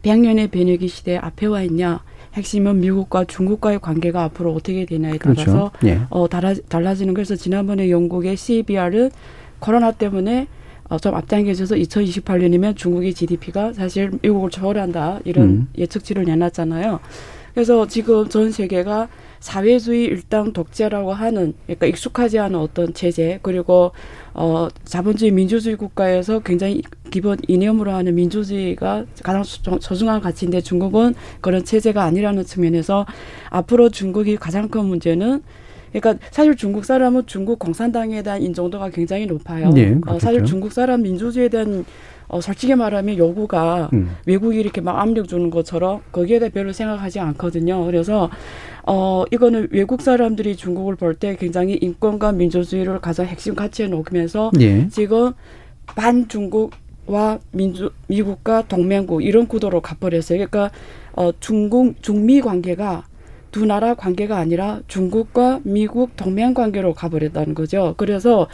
[0.03, 2.01] 100년의 변혁의 시대에 앞에 와 있냐?
[2.35, 5.71] 핵심은 미국과 중국과의 관계가 앞으로 어떻게 되냐에 따라서 그렇죠.
[5.85, 6.01] 예.
[6.11, 9.11] 어, 달라, 달라지는 그래서 지난번에 영국의 CBR은
[9.59, 10.47] 코로나 때문에
[10.89, 15.69] 어, 좀 앞당겨져서 2028년이면 중국의 GDP가 사실 미국을 초월한다 이런 음.
[15.79, 17.01] 예측치를 내놨잖아요.
[17.55, 19.09] 그래서 지금 전 세계가
[19.41, 23.93] 사회주의 일당 독재라고 하는 그러니까 익숙하지 않은 어떤 체제 그리고
[24.35, 31.65] 어 자본주의 민주주의 국가에서 굉장히 기본 이념으로 하는 민주주의가 가장 소- 소중한 가치인데 중국은 그런
[31.65, 33.07] 체제가 아니라는 측면에서
[33.49, 35.43] 앞으로 중국이 가장 큰 문제는
[35.93, 39.73] 그러니까 사실 중국 사람은 중국 공산당에 대한 인정도가 굉장히 높아요.
[39.77, 41.85] 예, 어, 사실 중국 사람 민주주의에 대한
[42.29, 44.15] 어, 솔직히 말하면 요구가 음.
[44.25, 47.85] 외국이 이렇게 막 압력 주는 것처럼 거기에 대해 별로 생각하지 않거든요.
[47.87, 48.31] 그래서
[48.87, 54.89] 어 이거는 외국 사람들이 중국을 볼 때 굉장히 인권과 민주주의를 가장 핵심 가치에 놓으면서 예.
[54.89, 55.33] 지금
[55.87, 60.39] 반중국과 민주 미국과 동맹국 이런 구도로 가버렸어요.
[60.39, 60.71] 그러니까
[61.13, 63.05] 어 중국 중미 관계가
[63.51, 67.95] 두 나라 관계가 아니라 중국과 미국 동맹 관계로 가버렸다는 거죠.
[67.97, 68.47] 그래서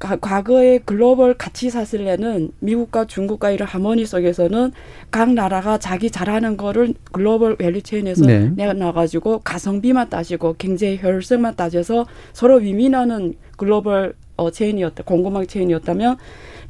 [0.00, 4.72] 가- 과거의 글로벌 가치 사슬에는 미국과 중국과 이런 하모니 속에서는
[5.10, 8.50] 각 나라가 자기 잘하는 거를 global value chain에서 네.
[8.56, 16.16] 내놔가지고 가성비만 따지고 경제 효율성만 따져서 서로 위민하는 글로벌 어, 체인이었다, 공급망 체인이었다면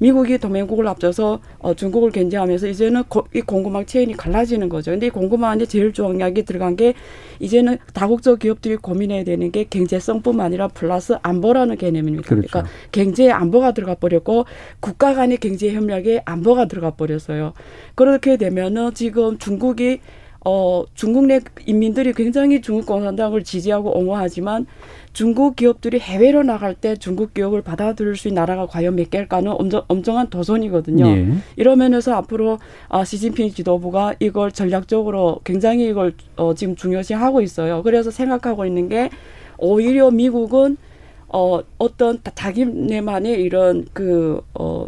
[0.01, 4.91] 미국이 동맹국을 앞서서 어, 중국을 견제하면서 이제는 고, 이 공급망 체인이 갈라지는 거죠.
[4.91, 6.95] 근데 이 공급망 안에 제일 중요하게 들어간 게
[7.39, 12.29] 이제는 다국적 기업들이 고민해야 되는 게 경제성뿐만 아니라 플러스 안보라는 개념입니다.
[12.29, 12.49] 그렇죠.
[12.49, 14.47] 그러니까 경제에 안보가 들어가 버렸고
[14.81, 17.53] 국가 간의 경제 협력에 안보가 들어가 버렸어요.
[17.95, 20.01] 그렇게 되면은 지금 중국이
[20.43, 24.67] 어 중국 내 인민들이 굉장히 중국 공산당을 지지하고 옹호하지만
[25.13, 29.83] 중국 기업들이 해외로 나갈 때 중국 기업을 받아들일 수 있는 나라가 과연 몇 개일까는 엄청,
[29.89, 31.05] 엄청한 도전이거든요.
[31.07, 31.27] 예.
[31.57, 32.59] 이런 면에서 앞으로
[32.89, 37.83] 아, 시진핑 지도부가 이걸 전략적으로 굉장히 이걸 어, 지금 중요시하고 있어요.
[37.83, 39.11] 그래서 생각하고 있는 게
[39.59, 40.77] 오히려 미국은
[41.29, 44.87] 어, 어떤 다- 자기네만의 이런 그, 어,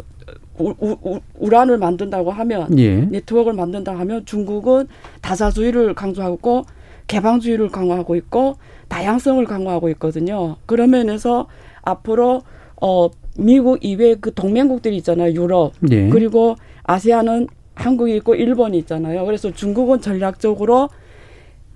[0.59, 2.95] 우, 우, 우- 우란을 만든다고 하면 예.
[3.01, 4.87] 네트워크를 만든다 하면 중국은
[5.21, 6.65] 다자주의를 강조하고
[7.07, 8.55] 개방주의를 강화하고 있고
[8.93, 10.57] 다양성을 강화하고 있거든요.
[10.67, 11.47] 그런 면에서
[11.81, 12.43] 앞으로
[12.79, 15.33] 어 미국 이외 그 동맹국들이 있잖아요.
[15.33, 16.09] 유럽 예.
[16.09, 19.25] 그리고 아시아는 한국이 있고 일본이 있잖아요.
[19.25, 20.89] 그래서 중국은 전략적으로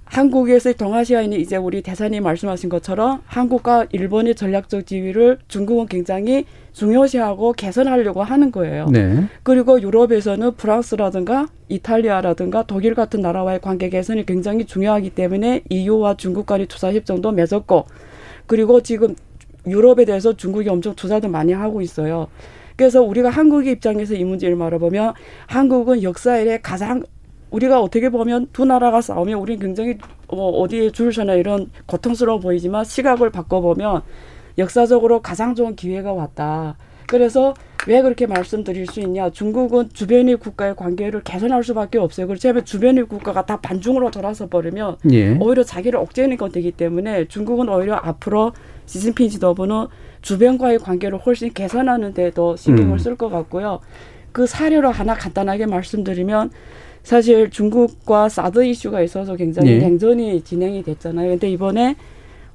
[0.09, 7.53] 한국에서의 동아시아에 있는 이제 우리 대사님 말씀하신 것처럼 한국과 일본의 전략적 지위를 중국은 굉장히 중요시하고
[7.53, 8.87] 개선하려고 하는 거예요.
[8.89, 9.25] 네.
[9.43, 16.67] 그리고 유럽에서는 프랑스라든가 이탈리아라든가 독일 같은 나라와의 관계 개선이 굉장히 중요하기 때문에 EU와 중국 간의
[16.67, 17.85] 투자 협정도 맺었고
[18.45, 19.15] 그리고 지금
[19.67, 22.27] 유럽에 대해서 중국이 엄청 투자도 많이 하고 있어요.
[22.77, 25.13] 그래서 우리가 한국의 입장에서 이 문제를 말해보면
[25.47, 27.03] 한국은 역사에 가장
[27.51, 29.97] 우리가 어떻게 보면 두 나라가 싸우면 우리는 굉장히
[30.29, 34.01] 뭐 어디에 줄 서나 이런 고통스러워 보이지만 시각을 바꿔보면
[34.57, 36.75] 역사적으로 가장 좋은 기회가 왔다.
[37.07, 37.53] 그래서
[37.87, 39.29] 왜 그렇게 말씀드릴 수 있냐?
[39.29, 42.27] 중국은 주변의 국가의 관계를 개선할 수밖에 없어요.
[42.27, 45.37] 그렇다면 주변의 국가가 다 반중으로 돌아서 버리면 예.
[45.39, 48.51] 오히려 자기를 억제하는 건 되기 때문에 중국은 오히려 앞으로
[48.87, 49.87] 시진핑 지도부는
[50.21, 52.97] 주변과의 관계를 훨씬 개선하는 데더 신경을 음.
[52.97, 53.79] 쓸것 같고요.
[54.33, 56.51] 그 사례로 하나 간단하게 말씀드리면
[57.03, 59.77] 사실 중국과 사드 이슈가 있어서 굉장히 예.
[59.77, 61.29] 냉전이 진행이 됐잖아요.
[61.29, 61.95] 근데 이번에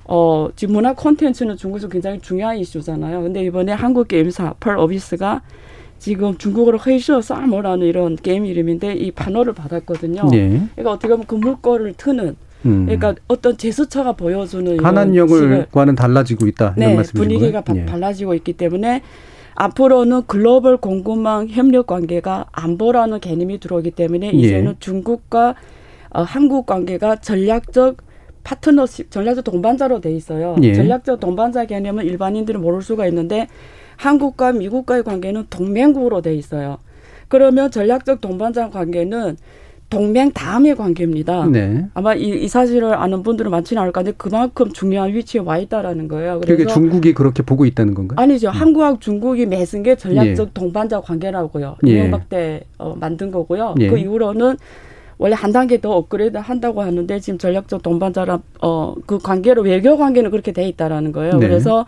[0.05, 3.23] 어, 지금 문화 콘텐츠는 중국에서 굉장히 중요한 이슈잖아요.
[3.23, 5.43] 근데 이번에 한국 게임사 펄 어비스가
[5.99, 10.29] 지금 중국어로 黑色沙漠라는 이런 게임 이름인데 이 판호를 받았거든요.
[10.35, 10.49] 예.
[10.75, 12.87] 그러니까 어떻게 보면 그 물꼬를 트는 음.
[12.87, 17.77] 그러니까 어떤 제스처가 보여주는 이런 한한령을과는 달라지고 있다 이런 네, 말씀이신 분위기가 바-?
[17.77, 17.87] 예.
[17.87, 19.03] 달라지고 있기 때문에
[19.55, 24.37] 앞으로는 글로벌 공급망 협력 관계가 안보라는 개념이 들어오기 때문에 예.
[24.37, 25.55] 이제는 중국과
[26.11, 27.99] 어, 한국 관계가 전략적
[28.45, 30.57] 파트너십, 전략적 동반자로 돼 있어요.
[30.63, 30.75] 예.
[30.75, 33.49] 전략적 동반자 개념은 일반인들은 모를 수가 있는데
[33.97, 36.79] 한국과 미국과의 관계는 동맹국으로 돼 있어요.
[37.29, 39.37] 그러면 전략적 동반자 관계는
[39.93, 41.45] 동맹 다음의 관계입니다.
[41.49, 41.85] 네.
[41.93, 46.41] 아마 이, 이 사실을 아는 분들은 많지는 않을 건데 그만큼 중요한 위치에 와 있다라는 거예요.
[46.41, 48.17] 그게 그래서 중국이 그렇게 보고 있다는 건가요?
[48.19, 48.49] 아니죠.
[48.49, 51.77] 한국하고 중국이 맺은 게 전략적 동반자 관계라고요.
[51.87, 51.91] 예.
[51.91, 53.75] 이명박 때 어, 만든 거고요.
[53.81, 53.89] 예.
[53.91, 54.57] 그 이후로는
[55.19, 60.31] 원래 한 단계 더 업그레이드 한다고 하는데 지금 전략적 동반자라 어, 그 관계로 외교 관계는
[60.31, 61.33] 그렇게 돼 있다라는 거예요.
[61.35, 61.47] 네.
[61.47, 61.85] 그래서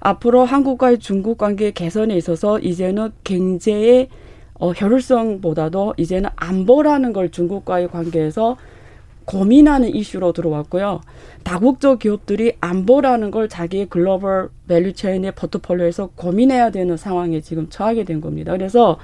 [0.00, 4.08] 앞으로 한국과의 중국 관계 개선에 있어서 이제는 경제의
[4.58, 8.56] 어, 효율성보다도 이제는 안보라는 걸 중국과의 관계에서
[9.24, 11.02] 고민하는 이슈로 들어왔고요.
[11.44, 18.20] 다국적 기업들이 안보라는 걸 자기의 글로벌 value chain의 포트폴리오에서 고민해야 되는 상황에 지금 처하게 된
[18.20, 18.52] 겁니다.
[18.52, 18.98] 그래서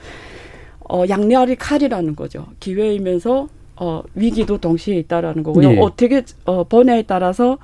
[0.88, 2.46] 어, 양날의 칼이라는 거죠.
[2.60, 5.72] 기회이면서 어, 위기도 동시에 있다라는 거고요.
[5.72, 5.78] 예.
[5.78, 7.58] 어떻게 어, 번외에 따라서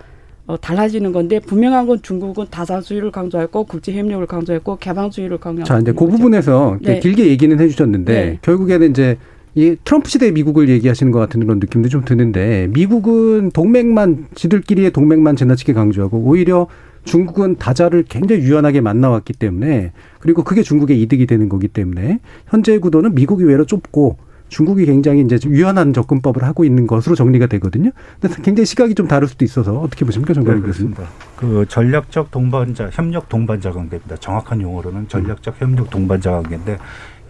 [0.50, 5.90] 어, 달라지는 건데 분명한 건 중국은 다자주의를 강조했고 국제 협력을 강조했고 개방주의를 강조하고 자, 이제
[5.90, 6.16] 있는 그 거죠.
[6.16, 6.98] 부분에서 네.
[6.98, 8.38] 길게 얘기는 해주셨는데 네.
[8.42, 9.16] 결국에는 이제
[9.54, 15.36] 이 트럼프 시대 미국을 얘기하시는 것 같은 그런 느낌도 좀 드는데 미국은 동맹만 지들끼리의 동맹만
[15.36, 16.66] 지나치게 강조하고 오히려
[17.04, 23.14] 중국은 다자를 굉장히 유연하게 만나왔기 때문에 그리고 그게 중국의 이득이 되는 거기 때문에 현재 구도는
[23.14, 24.16] 미국이 외로 좁고
[24.50, 27.90] 중국이 굉장히 이제 유연한 접근법을 하고 있는 것으로 정리가 되거든요.
[28.20, 30.94] 근데 굉장히 시각이 좀 다를 수도 있어서 어떻게 보십니까, 정관용 네, 교수님?
[31.36, 34.16] 그 전략적 동반자, 협력 동반자 관계입니다.
[34.16, 36.78] 정확한 용어로는 전략적 협력 동반자 관계인데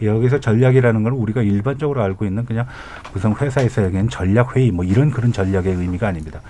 [0.03, 2.67] 여기서 전략이라는 건 우리가 일반적으로 알고 있는 그냥
[3.13, 6.41] 무슨 회사에서 얘기하는 전략 회의 뭐 이런 그런 전략의 의미가 아닙니다.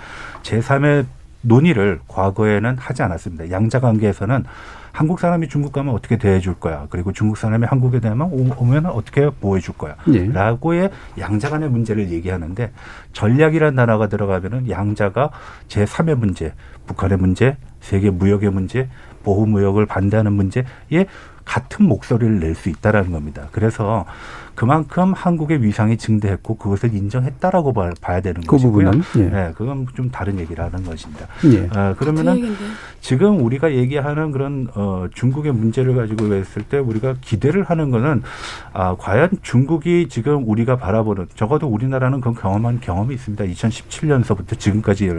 [0.44, 1.04] 제3의
[1.42, 3.50] 논의를 과거에는 하지 않았습니다.
[3.50, 4.44] 양자 관계에서는
[4.92, 6.86] 한국 사람이 중국 가면 어떻게 대해줄 거야.
[6.90, 9.96] 그리고 중국 사람이 한국에 대하면 오면 어떻게 보호해줄 거야.
[10.12, 10.26] 예.
[10.26, 12.72] 라고의 양자 간의 문제를 얘기하는데
[13.12, 15.30] 전략이라는 단어가 들어가면은 양자가
[15.68, 16.52] 제3의 문제,
[16.86, 18.88] 북한의 문제, 세계 무역의 문제,
[19.22, 20.64] 보호 무역을 반대하는 문제에
[21.44, 23.48] 같은 목소리를 낼 수 있다라는 겁니다.
[23.52, 24.04] 그래서
[24.60, 28.90] 그만큼 한국의 위상이 증대했고 그것을 인정했다라고 봐야 되는 그 것이고요.
[28.90, 29.30] 부분은, 예.
[29.30, 31.28] 네, 그건 좀 다른 얘기라는 것입니다.
[31.46, 31.66] 예.
[31.72, 32.64] 아, 그 그러면은 얘기인데.
[33.00, 38.22] 지금 우리가 얘기하는 그런 어, 중국의 문제를 가지고 했을 때 우리가 기대를 하는 거는
[38.74, 43.42] 아, 과연 중국이 지금 우리가 바라보는 적어도 우리나라는 그 경험한 경험이 있습니다.
[43.42, 45.10] 2017년서부터 지금까지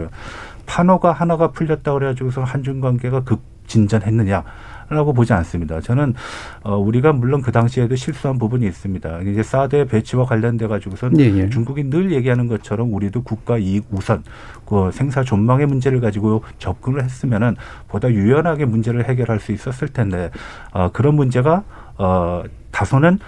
[0.66, 4.44] 판호가 하나가 풀렸다 그래가지고서 한중 관계가 급진전했느냐.
[4.92, 5.80] 라고 보지 않습니다.
[5.80, 6.14] 저는
[6.62, 9.20] 어 우리가 물론 그 당시에도 실수한 부분이 있습니다.
[9.22, 11.48] 이제 사드 배치와 관련돼 가지고선 예, 예.
[11.48, 14.22] 중국이 늘 얘기하는 것처럼 우리도 국가 이익 우선
[14.66, 17.56] 그 생사 존망의 문제를 가지고 접근을 했으면은
[17.88, 20.30] 보다 유연하게 문제를 해결할 수 있었을 텐데
[20.72, 21.64] 어 그런 문제가
[21.96, 23.18] 어 다소는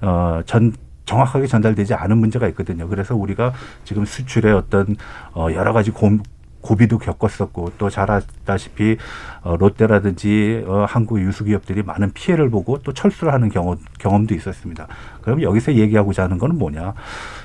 [0.00, 0.72] 어 전
[1.04, 2.88] 정확하게 전달되지 않은 문제가 있거든요.
[2.88, 3.52] 그래서 우리가
[3.84, 4.96] 지금 수출의 어떤
[5.34, 6.18] 어 여러 가지 고,
[6.62, 8.96] 고비도 겪었었고 또 잘 아다시피
[9.42, 14.86] 어, 롯데라든지 어, 한국 유수기업들이 많은 피해를 보고 또 철수를 하는 경험, 경험도 있었습니다.
[15.20, 16.94] 그럼 여기서 얘기하고자 하는 거는 뭐냐?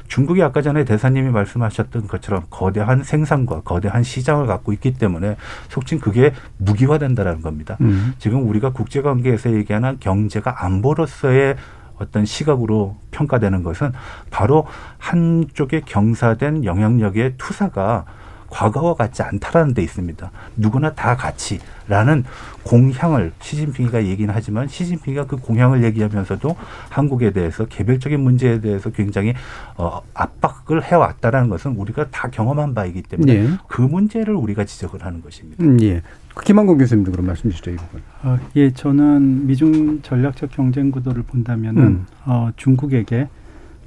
[0.07, 5.35] 중국이 아까 전에 대사님이 말씀하셨던 것처럼 거대한 생산과 거대한 시장을 갖고 있기 때문에
[5.67, 7.75] 속칭 그게 무기화된다라는 겁니다.
[7.81, 8.13] 음.
[8.19, 11.57] 지금 우리가 국제관계에서 얘기하는 경제가 안보로서의
[11.99, 13.91] 어떤 시각으로 평가되는 것은
[14.29, 14.65] 바로
[14.97, 18.05] 한쪽에 경사된 영향력의 투사가
[18.49, 20.31] 과거와 같지 않다라는 데 있습니다.
[20.55, 22.23] 누구나 다 같이라는
[22.63, 26.55] 공향을 시진핑이가 얘기는 하지만 시진핑이가 그 공향을 얘기하면서도
[26.89, 29.33] 한국에 대해서 개별적인 문제에 대해서 굉장히
[29.77, 33.49] 어, 압박을 해왔다라는 것은 우리가 다 경험한 바이기 때문에 예.
[33.67, 35.63] 그 문제를 우리가 지적을 하는 것입니다.
[35.63, 36.01] 음, 예.
[36.43, 38.01] 김한공 교수님도 그런 말씀 주시죠, 이 부분.
[38.23, 42.05] 어, 예, 저는 미중 전략적 경쟁 구도를 본다면은 음.
[42.25, 43.27] 어, 중국에게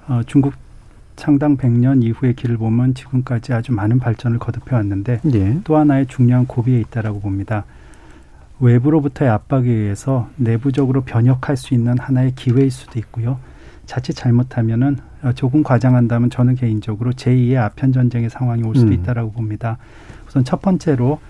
[0.09, 0.55] 어, 중국
[1.21, 5.61] 창당 100년 이후의 길을 보면 지금까지 아주 많은 발전을 거듭해 왔는데 예.
[5.65, 7.67] 또 하나의 중요한 고비에 있다라고 봅니다.
[8.59, 13.39] 외부로부터의 압박에 의해서 내부적으로 변혁할 수 있는 하나의 기회일 수도 있고요.
[13.85, 18.95] 자칫 잘못하면은 어, 조금 과장한다면 저는 개인적으로 제2의 아편 전쟁의 상황이 올 수도 음.
[18.95, 19.77] 있다라고 봅니다.
[20.27, 21.21] 우선 첫 번째로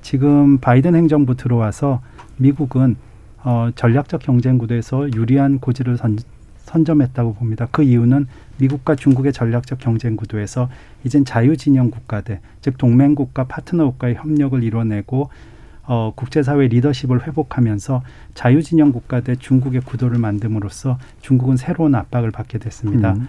[0.00, 2.02] 지금 바이든 행정부 들어와서
[2.36, 2.96] 미국은
[3.42, 6.18] 어, 전략적 경쟁 구도에서 유리한 고지를 선,
[6.58, 7.66] 선점했다고 봅니다.
[7.72, 8.26] 그 이유는
[8.60, 10.68] 미국과 중국의 전략적 경쟁 구도에서
[11.04, 15.30] 이젠 자유진영 국가들, 즉 동맹국가 파트너국가의 협력을 이뤄내고
[15.84, 18.02] 어, 국제사회 리더십을 회복하면서
[18.34, 23.14] 자유진영 국가 대 중국의 구도를 만듦으로써 중국은 새로운 압박을 받게 됐습니다.
[23.14, 23.28] 음.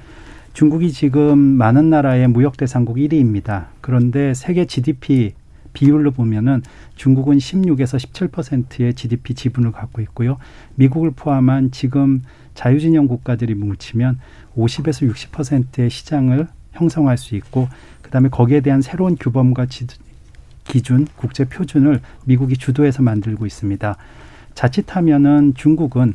[0.54, 3.68] 중국이 지금 많은 나라의 무역 대상국 1위입니다.
[3.80, 5.34] 그런데 세계 GDP
[5.74, 6.62] 비율로 보면은
[6.96, 7.98] 중국은 16에서
[8.30, 10.38] 17%의 GDP 지분을 갖고 있고요.
[10.76, 12.22] 미국을 포함한 지금
[12.54, 14.20] 자유진영 국가들이 뭉치면
[14.58, 17.68] 50에서 60%의 시장을 형성할 수 있고
[18.02, 19.88] 그다음에 거기에 대한 새로운 규범과 지,
[20.66, 23.96] 기준, 국제 표준을 미국이 주도해서 만들고 있습니다.
[24.54, 26.14] 자칫하면은 중국은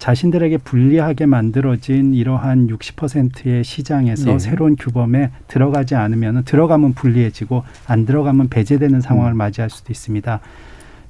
[0.00, 4.38] 자신들에게 불리하게 만들어진 이러한 60%의 시장에서 예.
[4.38, 10.40] 새로운 규범에 들어가지 않으면 들어가면 불리해지고 안 들어가면 배제되는 상황을 맞이할 수도 있습니다.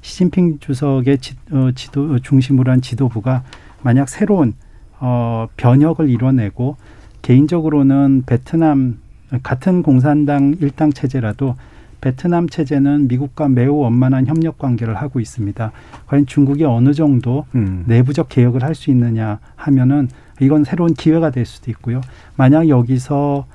[0.01, 3.43] 시진핑 주석의 지, 어, 지도 중심으로 한 지도부가
[3.81, 4.53] 만약 새로운
[4.99, 6.75] 어, 변혁을 이뤄내고
[7.21, 8.99] 개인적으로는 베트남
[9.41, 11.55] 같은 공산당 일당 체제라도
[12.01, 15.71] 베트남 체제는 미국과 매우 원만한 협력 관계를 하고 있습니다.
[16.07, 17.83] 과연 중국이 어느 정도 음.
[17.87, 22.01] 내부적 개혁을 할 수 있느냐 하면은 이건 새로운 기회가 될 수도 있고요.
[22.35, 23.45] 만약 여기서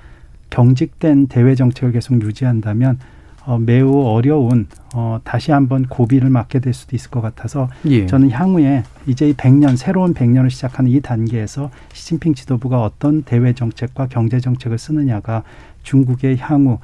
[0.51, 2.99] 경직된 대외 정책을 계속 유지한다면
[3.45, 8.07] 어, 매우 어려운 어, 다시 한번 고비를 맞게 될 수도 있을 것 같아서 예.
[8.07, 14.09] 저는 향후에 이제 이 100년 새로운 100년을 시작하는 이 단계에서 시진핑 지도부가 어떤 대외 정책과
[14.09, 15.45] 경제 정책을 쓰느냐가
[15.85, 16.79] 중국의 향후 어,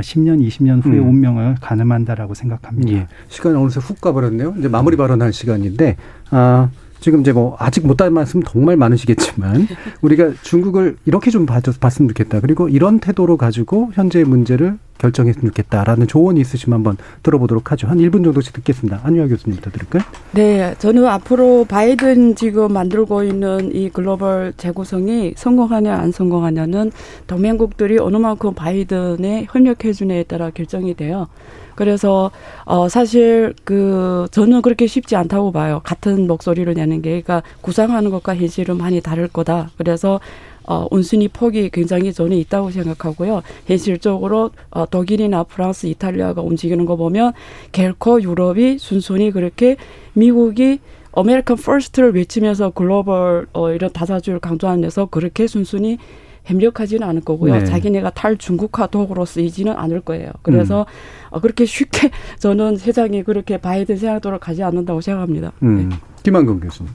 [0.00, 1.08] 10년, 20년 후의 음.
[1.08, 2.92] 운명을 가늠한다라고 생각합니다.
[2.92, 3.06] 예.
[3.28, 4.54] 시간이 어느새 훅 가버렸네요.
[4.58, 5.96] 이제 마무리 발언할 시간인데,
[6.30, 6.70] 아,
[7.00, 9.68] 지금 이제 뭐 아직 못한 말씀 정말 많으시겠지만
[10.02, 12.40] 우리가 중국을 이렇게 좀 봤으면 좋겠다.
[12.40, 17.86] 그리고 이런 태도로 가지고 현재의 문제를 결정했으면 좋겠다라는 조언이 있으시면 한번 들어보도록 하죠.
[17.86, 19.00] 한 1분 정도씩 듣겠습니다.
[19.02, 20.02] 안유아 교수님부터 들을까요?
[20.32, 26.92] 네, 저는 앞으로 바이든 지금 만들고 있는 이 글로벌 재구성이 성공하냐 안 성공하냐는
[27.26, 31.28] 동맹국들이 어느 만큼 바이든에 협력해주냐에 따라 결정이 돼요.
[31.76, 32.30] 그래서
[32.64, 35.80] 어 사실 그 저는 그렇게 쉽지 않다고 봐요.
[35.84, 39.70] 같은 목소리를 내는 게 그러니까 구상하는 것과 현실은 많이 다를 거다.
[39.76, 40.20] 그래서
[40.66, 43.42] 어, 운신의 폭이 굉장히 저는 있다고 생각하고요.
[43.66, 47.32] 현실적으로 어, 독일이나 프랑스, 이탈리아가 움직이는 거 보면
[47.72, 49.76] 결코 유럽이 순순히 그렇게
[50.14, 50.80] 미국이
[51.12, 55.98] American first를 외치면서 글로벌 어, 이런 다자주의를 강조하는 데서 그렇게 순순히
[56.46, 57.54] 협력하지는 않을 거고요.
[57.54, 57.64] 네.
[57.64, 60.30] 자기네가 탈중국화 도구로 쓰이지는 않을 거예요.
[60.42, 61.36] 그래서 음.
[61.36, 65.52] 어, 그렇게 쉽게 저는 세상이 그렇게 바이든 생각도로 가지 않는다고 생각합니다.
[65.62, 65.88] 음.
[65.88, 65.96] 네.
[66.22, 66.90] 김한근 교수님.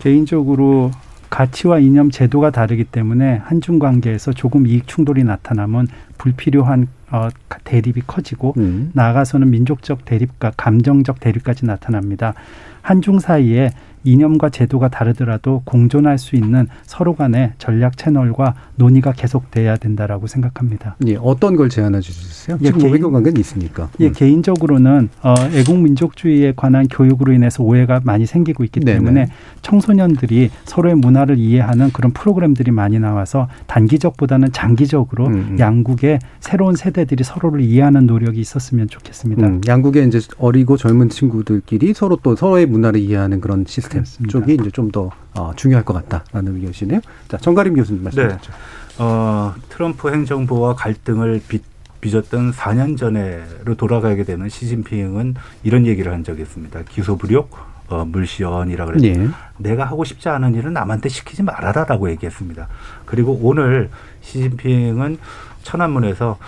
[0.00, 0.90] 개인적으로
[1.28, 5.88] 가치와 이념 제도가 다르기 때문에 한중 관계에서 조금 이익 충돌이 나타나면
[6.18, 7.28] 불필요한 어,
[7.64, 8.90] 대립이 커지고 음.
[8.94, 12.34] 나아가서는 민족적 대립과 감정적 대립까지 나타납니다.
[12.82, 13.70] 한중 사이에
[14.06, 20.96] 이념과 제도가 다르더라도 공존할 수 있는 서로 간의 전략 채널과 논의가 계속돼야 된다라고 생각합니다.
[21.06, 22.58] 예, 어떤 걸 제안해 주셨어요?
[22.62, 23.88] 예, 지금 개인, 관계는 있으니까.
[24.00, 24.12] 예, 음.
[24.14, 29.26] 개인적으로는 어, 애국 민족주의에 관한 교육으로 인해서 오해가 많이 생기고 있기 때문에 네네.
[29.62, 35.56] 청소년들이 서로의 문화를 이해하는 그런 프로그램들이 많이 나와서 단기적보다는 장기적으로 음, 음.
[35.58, 39.46] 양국의 새로운 세대들이 서로를 이해하는 노력이 있었으면 좋겠습니다.
[39.46, 44.54] 음, 양국의 이제 어리고 젊은 친구들끼리 서로 또 서로의 문화를 이해하는 그런 시스템 시스템 쪽이
[44.54, 47.00] 이제 좀더 어, 중요할 것 같다라는 의견이시네요.
[47.28, 48.52] 자, 정가림 교수님 말씀 주시죠.
[48.52, 48.58] 네.
[48.98, 51.62] 어, 트럼프 행정부와 갈등을 빚,
[52.00, 55.34] 빚었던 4년 전에로 돌아가게 되는 시진핑은
[55.64, 56.82] 이런 얘기를 한 적이 있습니다.
[56.88, 57.50] 기소불욕,
[57.88, 59.28] 어, 물시연이라 그래서 예.
[59.58, 62.68] 내가 하고 싶지 않은 일은 남한테 시키지 말아라라고 얘기했습니다.
[63.04, 63.90] 그리고 오늘
[64.22, 65.18] 시진핑은
[65.62, 66.38] 천안문에서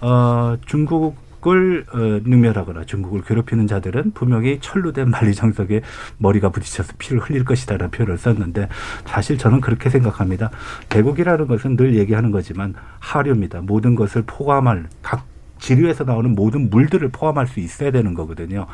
[0.00, 5.82] 어, 중국 중국을 어, 능멸하거나 중국을 괴롭히는 자들은 분명히 철로 된 만리장석에
[6.16, 8.68] 머리가 부딪혀서 피를 흘릴 것이다라는 표현을 썼는데
[9.04, 10.50] 사실 저는 그렇게 생각합니다.
[10.88, 13.60] 대국이라는 것은 늘 얘기하는 거지만 하류입니다.
[13.60, 15.26] 모든 것을 포함할 각
[15.58, 18.66] 지류에서 나오는 모든 물들을 포함할 수 있어야 되는 거거든요.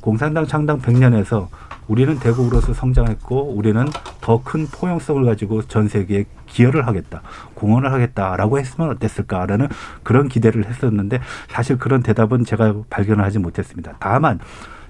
[0.00, 1.48] 공산당 창당 100년에서
[1.88, 3.86] 우리는 대국으로서 성장했고 우리는
[4.20, 7.22] 더 큰 포용성을 가지고 전 세계에 기여를 하겠다,
[7.54, 9.68] 공헌을 하겠다라고 했으면 어땠을까라는
[10.02, 13.96] 그런 기대를 했었는데 사실 그런 대답은 제가 발견을 하지 못했습니다.
[13.98, 14.38] 다만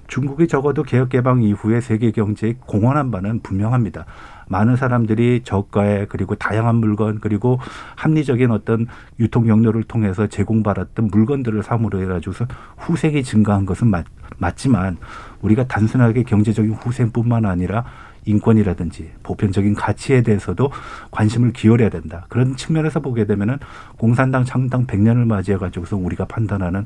[0.07, 4.05] 중국이 적어도 개혁 개방 이후에 세계 경제에 공헌한 바는 분명합니다.
[4.49, 7.59] 많은 사람들이 저가에 그리고 다양한 물건 그리고
[7.95, 8.87] 합리적인 어떤
[9.19, 12.45] 유통 경로를 통해서 제공받았던 물건들을 사물로 해가지고서
[12.77, 14.05] 후생이 증가한 것은 맞,
[14.37, 14.97] 맞지만
[15.41, 17.85] 우리가 단순하게 경제적인 후생뿐만 아니라
[18.25, 20.71] 인권이라든지 보편적인 가치에 대해서도
[21.11, 22.25] 관심을 기울여야 된다.
[22.29, 23.57] 그런 측면에서 보게 되면은
[23.97, 26.85] 공산당 창당 100년을 맞이해 가지고서 우리가 판단하는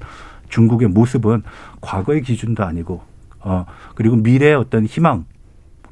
[0.49, 1.43] 중국의 모습은
[1.81, 3.01] 과거의 기준도 아니고
[3.39, 5.25] 어 그리고 미래의 어떤 희망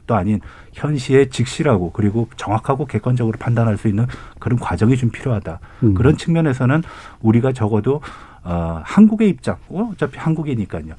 [0.08, 0.40] 도 아닌
[0.74, 4.08] 현시에 직시라고 그리고 정확하고 객관적으로 판단할 수 있는
[4.40, 5.60] 그런 과정이 좀 필요하다.
[5.84, 5.94] 음.
[5.94, 6.84] 그런 측면에서는
[7.22, 8.02] 우리가 적어도
[8.44, 10.96] 어 한국의 입장, 어, 어차피 한국이니까요.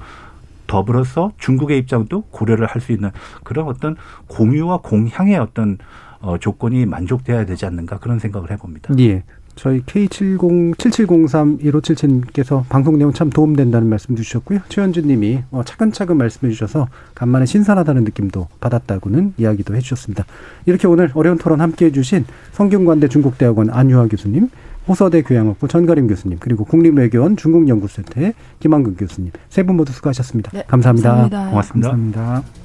[0.67, 3.11] 더불어서 중국의 입장도 고려를 할 수 있는
[3.43, 3.95] 그런 어떤
[4.27, 5.77] 공유와 공향의 어떤
[6.21, 8.93] 어, 조건이 만족돼야 되지 않는가 그런 생각을 해봅니다.
[8.99, 9.23] 예.
[9.55, 14.59] 저희 K70-7703-1577님께서 방송 내용 참 도움된다는 말씀 주셨고요.
[14.69, 20.25] 최현준 님이 어, 차근차근 말씀해 주셔서 간만에 신선하다는 느낌도 받았다고는 이야기도 해 주셨습니다.
[20.65, 24.49] 이렇게 오늘 어려운 토론 함께 해 주신 성균관대 중국대학원 안유아 교수님,
[24.87, 30.51] 호서대 교양학부 전가림 교수님, 그리고 국립외교원 중국연구센터의 김한근 교수님 세 분 모두 수고하셨습니다.
[30.51, 31.09] 네, 감사합니다.
[31.09, 31.49] 감사합니다.
[31.51, 31.89] 고맙습니다.
[31.89, 32.62] 감사합니다.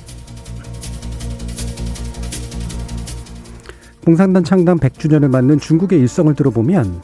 [4.09, 7.02] 공산당 창당 100주년을 맞는 중국의 일성을 들어보면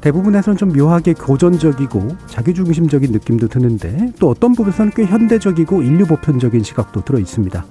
[0.00, 7.02] 대부분에서는 좀 묘하게 고전적이고 자기중심적인 느낌도 드는데 또 어떤 부분에서는 꽤 현대적이고 인류 보편적인 시각도
[7.02, 7.64] 들어 있습니다.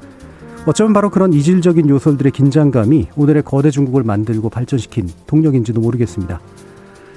[0.66, 6.42] 어쩌면 바로 그런 이질적인 요소들의 긴장감이 오늘의 거대 중국을 만들고 발전시킨 동력인지도 모르겠습니다.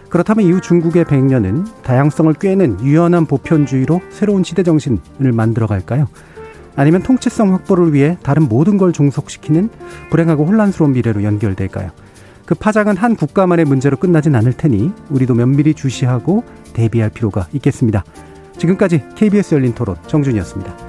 [0.09, 6.07] 그렇다면 이후 중국의 100년은 다양성을 꿰는 유연한 보편주의로 새로운 시대 정신을 만들어 갈까요?
[6.77, 9.71] 아니면 통치성 확보를 위해 다른 모든 걸 종속시키는
[10.11, 11.91] 불행하고 혼란스러운 미래로 연결될까요?
[12.45, 16.45] 그 파장은 한 국가만의 문제로 끝나진 않을 테니 우리도 면밀히 주시하고
[16.75, 18.05] 대비할 필요가 있겠습니다.
[18.57, 20.86] 지금까지 KBS 열린 토론 정준이었습니다.